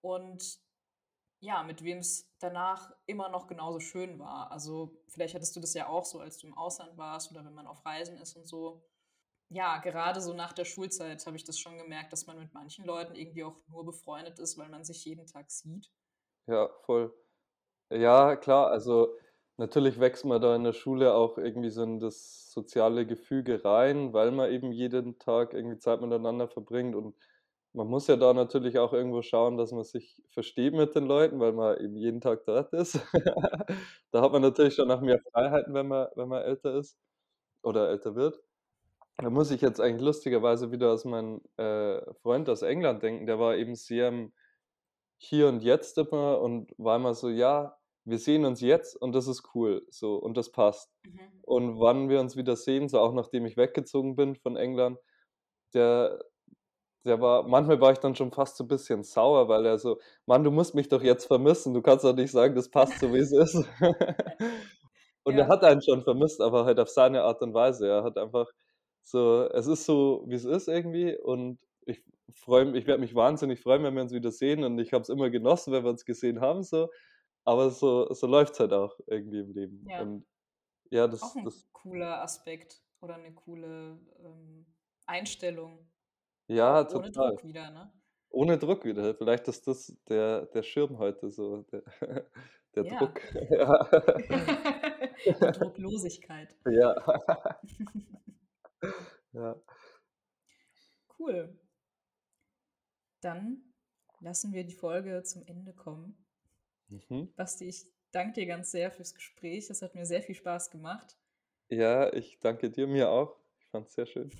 [0.00, 0.60] und
[1.42, 4.52] ja, mit wem's danach immer noch genauso schön war.
[4.52, 7.52] Also, vielleicht hattest du das ja auch so, als du im Ausland warst oder wenn
[7.54, 8.84] man auf Reisen ist und so.
[9.50, 12.84] Ja, gerade so nach der Schulzeit habe ich das schon gemerkt, dass man mit manchen
[12.86, 15.90] Leuten irgendwie auch nur befreundet ist, weil man sich jeden Tag sieht.
[16.46, 17.12] Ja, voll.
[17.90, 19.16] Ja, klar, also,
[19.58, 24.12] natürlich wächst man da in der Schule auch irgendwie so in das soziale Gefüge rein,
[24.12, 27.16] weil man eben jeden Tag irgendwie Zeit miteinander verbringt und
[27.74, 31.40] man muss ja da natürlich auch irgendwo schauen, dass man sich versteht mit den Leuten,
[31.40, 33.00] weil man eben jeden Tag dort ist.
[34.12, 36.98] Da hat man natürlich schon auch mehr Freiheiten, wenn man wenn man älter ist
[37.62, 38.42] oder älter wird.
[39.18, 43.38] Da muss ich jetzt eigentlich lustigerweise wieder aus meinem, äh, Freund aus England denken, der
[43.40, 44.32] war eben sehr im
[45.18, 49.26] Hier und Jetzt immer und war immer so: „Ja, wir sehen uns jetzt und das
[49.28, 51.42] ist cool, so und das passt.“ Mhm.
[51.42, 54.98] Und wann wir uns wieder sehen, so auch nachdem ich weggezogen bin von England,
[55.74, 56.24] der
[57.04, 60.44] der war manchmal war ich dann schon fast so bisschen sauer, weil er so: „Mann,
[60.44, 61.74] du musst mich doch jetzt vermissen.
[61.74, 63.56] Du kannst doch nicht sagen, das passt so, wie's ist.“
[65.24, 65.52] Und er Ja.
[65.52, 67.88] hat einen schon vermisst, aber halt auf seine Art und Weise.
[67.88, 68.46] Er hat einfach
[69.02, 73.60] so es ist so, wie's ist irgendwie und ich freue mich ich werde mich wahnsinnig
[73.60, 76.04] freuen, wenn wir uns wieder sehen und ich habe es immer genossen, wenn wir uns
[76.04, 76.90] gesehen haben so,
[77.44, 79.90] aber so so läuft's halt auch irgendwie im Leben.
[79.90, 79.96] Ja.
[79.96, 80.26] Und
[80.92, 84.66] ja, Auch das 'n das cooler Aspekt oder 'ne coole, ähm,
[85.06, 85.91] Einstellung.
[86.48, 87.30] Ja, Auch ohne total.
[87.30, 87.92] Druck wieder, ne?
[88.30, 89.14] Ohne Druck wieder.
[89.14, 91.82] Vielleicht ist das der der Schirm heute so, der
[92.74, 92.98] der Ja.
[92.98, 93.20] Druck.
[93.50, 93.88] Ja.
[95.24, 96.54] Die Drucklosigkeit.
[96.68, 96.96] Ja.
[99.32, 99.56] Ja.
[101.18, 101.58] Cool.
[103.20, 103.62] Dann
[104.20, 106.16] lassen wir die Folge zum Ende kommen.
[106.88, 107.32] Mhm.
[107.36, 109.70] Basti, ich danke dir ganz sehr fürs Gespräch.
[109.70, 111.16] Es hat mir sehr viel Spaß gemacht.
[111.68, 113.38] Ja, ich danke dir, mir auch.
[113.60, 114.30] Ich fand's sehr schön.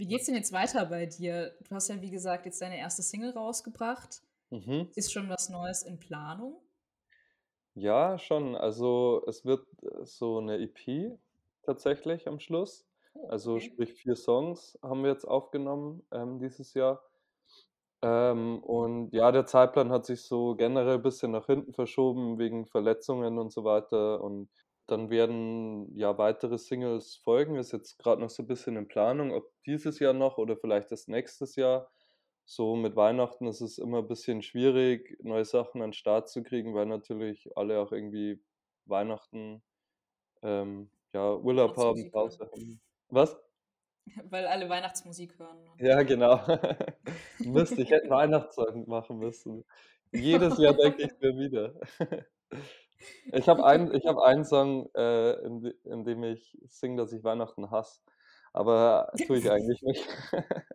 [0.00, 1.54] Wie geht's denn jetzt weiter bei dir?
[1.68, 4.22] Du hast ja, wie gesagt, jetzt deine erste Single rausgebracht.
[4.50, 4.90] Mhm.
[4.94, 6.62] Ist schon was Neues in Planung?
[7.74, 8.56] Ja, schon.
[8.56, 11.18] Also, es wird, äh, so 'ne EP
[11.62, 12.86] tatsächlich am Schluss.
[13.14, 13.60] Oh, Also okay.
[13.60, 17.02] sprich vier Songs haben wir jetzt aufgenommen ähm, dieses Jahr.
[18.02, 22.66] Ähm, und ja, der Zeitplan hat sich so generell ein bisschen nach hinten verschoben wegen
[22.66, 24.22] Verletzungen und so weiter.
[24.22, 24.50] Und
[24.90, 27.56] dann werden ja weitere Singles folgen.
[27.56, 30.90] Ist jetzt gerade noch so ein bisschen in Planung, ob dieses Jahr noch oder vielleicht
[30.90, 31.90] das nächstes Jahr.
[32.44, 36.42] So mit Weihnachten ist es immer ein bisschen schwierig, neue Sachen an den Start zu
[36.42, 38.42] kriegen, weil natürlich alle auch irgendwie
[38.86, 39.62] Weihnachten
[40.42, 42.10] ähm, ja, Urlaub haben.
[42.10, 42.80] Pause haben.
[43.08, 43.36] Was?
[44.30, 45.58] Weil alle Weihnachtsmusik hören.
[45.78, 46.40] Ja, genau.
[47.38, 49.64] Mist, ich hätte einen Weihnachtssong machen müssen.
[50.12, 51.74] Jedes Jahr denke ich mir wieder.
[53.32, 57.24] Ich habe einen, ich hab einen Song, äh, in, in dem ich singe, dass ich
[57.24, 58.00] Weihnachten hasse.
[58.52, 60.06] Aber tue ich eigentlich nicht.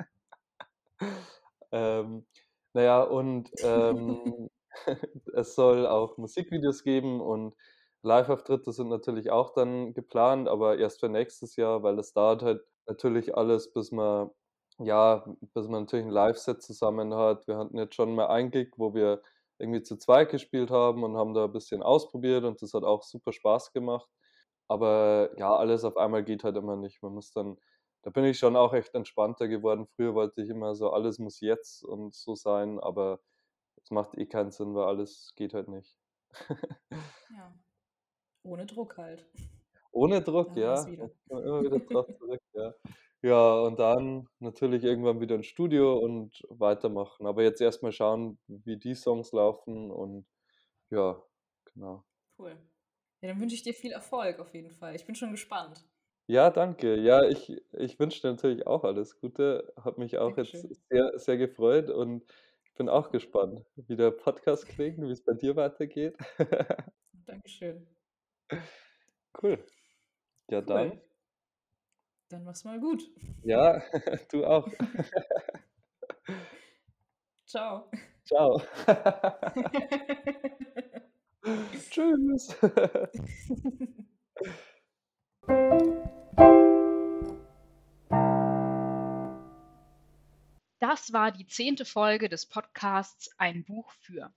[1.72, 2.26] ähm,
[2.74, 4.50] naja, und ähm,
[5.34, 7.56] es soll auch Musikvideos geben und
[8.02, 12.62] Live-Auftritte sind natürlich auch dann geplant, aber erst für nächstes Jahr, weil das dauert halt
[12.88, 14.30] natürlich alles, bis man,
[14.78, 17.48] ja, bis man natürlich ein Live-Set zusammen hat.
[17.48, 19.22] Wir hatten jetzt schon mal ein Gig, wo wir
[19.58, 23.04] irgendwie zu zweit gespielt haben und haben da ein bisschen ausprobiert und das hat auch
[23.04, 24.10] super Spaß gemacht.
[24.68, 27.02] Aber ja, alles auf einmal geht halt immer nicht.
[27.04, 27.58] Man muss dann,
[28.02, 29.88] da bin ich schon auch echt entspannter geworden.
[29.96, 33.20] Früher wollte ich immer so, alles muss jetzt und so sein, aber
[33.84, 35.96] es macht eh keinen Sinn, weil alles geht halt nicht.
[37.30, 37.54] Ja.
[38.44, 39.26] Ohne Druck halt.
[39.92, 40.86] Ohne Druck, ja.
[40.88, 41.10] wieder.
[41.30, 42.74] Immer wieder drauf zurück, ja.
[43.26, 47.26] Ja, und dann natürlich irgendwann wieder ins Studio und weitermachen.
[47.26, 50.28] Aber jetzt erstmal schauen, wie die Songs laufen und
[50.92, 51.20] ja,
[51.74, 52.06] genau.
[52.38, 52.56] Cool.
[53.22, 54.96] Ja, dann wünsche ich dir viel Erfolg auf jeden Fall.
[54.96, 55.84] Ich bin schon gespannt.
[56.28, 56.98] Ja, danke.
[56.98, 59.74] Ja, ich, ich wünsche dir natürlich auch alles Gute.
[59.84, 60.78] Hat mich auch jetzt Dankeschön.
[60.92, 62.24] sehr, sehr gefreut und
[62.66, 66.16] ich bin auch gespannt, wie der Podcast klingt, wie es bei dir weitergeht.
[67.26, 67.88] Dankeschön.
[69.42, 69.66] Cool.
[70.52, 70.60] Ja.
[70.60, 70.66] Cool.
[70.68, 71.02] Dann
[72.44, 73.04] mach's mal gut.
[73.44, 73.82] Ja,
[74.32, 74.68] du auch.
[77.46, 77.92] Ciao.
[78.26, 78.62] Ciao.
[81.92, 82.56] Tschüss.
[90.80, 94.34] Das war die zehnte Folge des Podcasts Ein Buch für.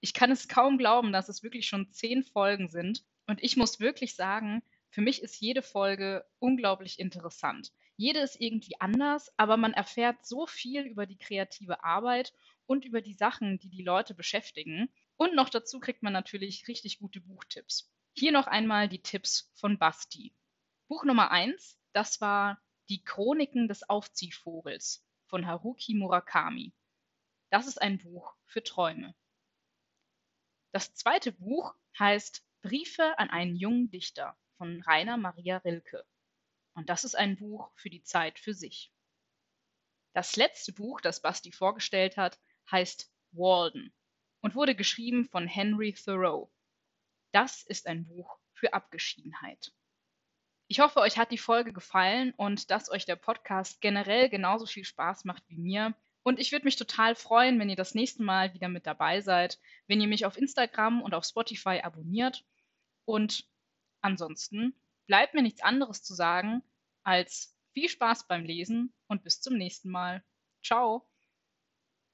[0.00, 3.04] Ich kann es kaum glauben, dass es wirklich schon zehn Folgen sind.
[3.26, 4.62] Und ich muss wirklich sagen,
[4.96, 7.70] für mich ist jede Folge unglaublich interessant.
[7.98, 12.32] Jede ist irgendwie anders, aber man erfährt so viel über die kreative Arbeit
[12.64, 14.88] und über die Sachen, die die Leute beschäftigen.
[15.16, 17.92] Und noch dazu kriegt man natürlich richtig gute Buchtipps.
[18.14, 20.34] Hier noch einmal die Tipps von Basti.
[20.88, 26.72] Buch Nummer eins, das war Die Chroniken des Aufziehvogels von Haruki Murakami.
[27.50, 29.14] Das ist ein Buch für Träume.
[30.72, 36.04] Das zweite Buch heißt Briefe an einen jungen Dichter von Rainer Maria Rilke.
[36.74, 38.92] Und das ist ein Buch für die Zeit für sich.
[40.12, 42.38] Das letzte Buch, das Basti vorgestellt hat,
[42.70, 43.92] heißt Walden
[44.40, 46.50] und wurde geschrieben von Henry Thoreau.
[47.32, 49.72] Das ist ein Buch für Abgeschiedenheit.
[50.68, 54.84] Ich hoffe, euch hat die Folge gefallen und dass euch der Podcast generell genauso viel
[54.84, 55.94] Spaß macht wie mir.
[56.22, 59.60] Und ich würde mich total freuen, wenn ihr das nächste Mal wieder mit dabei seid,
[59.86, 62.44] wenn ihr mich auf Instagram und auf Spotify abonniert.
[63.04, 63.46] Und
[64.06, 64.74] ansonsten
[65.06, 66.62] bleibt mir nichts anderes zu sagen
[67.02, 70.24] als viel Spaß beim Lesen und bis zum nächsten Mal.
[70.64, 71.06] Ciao!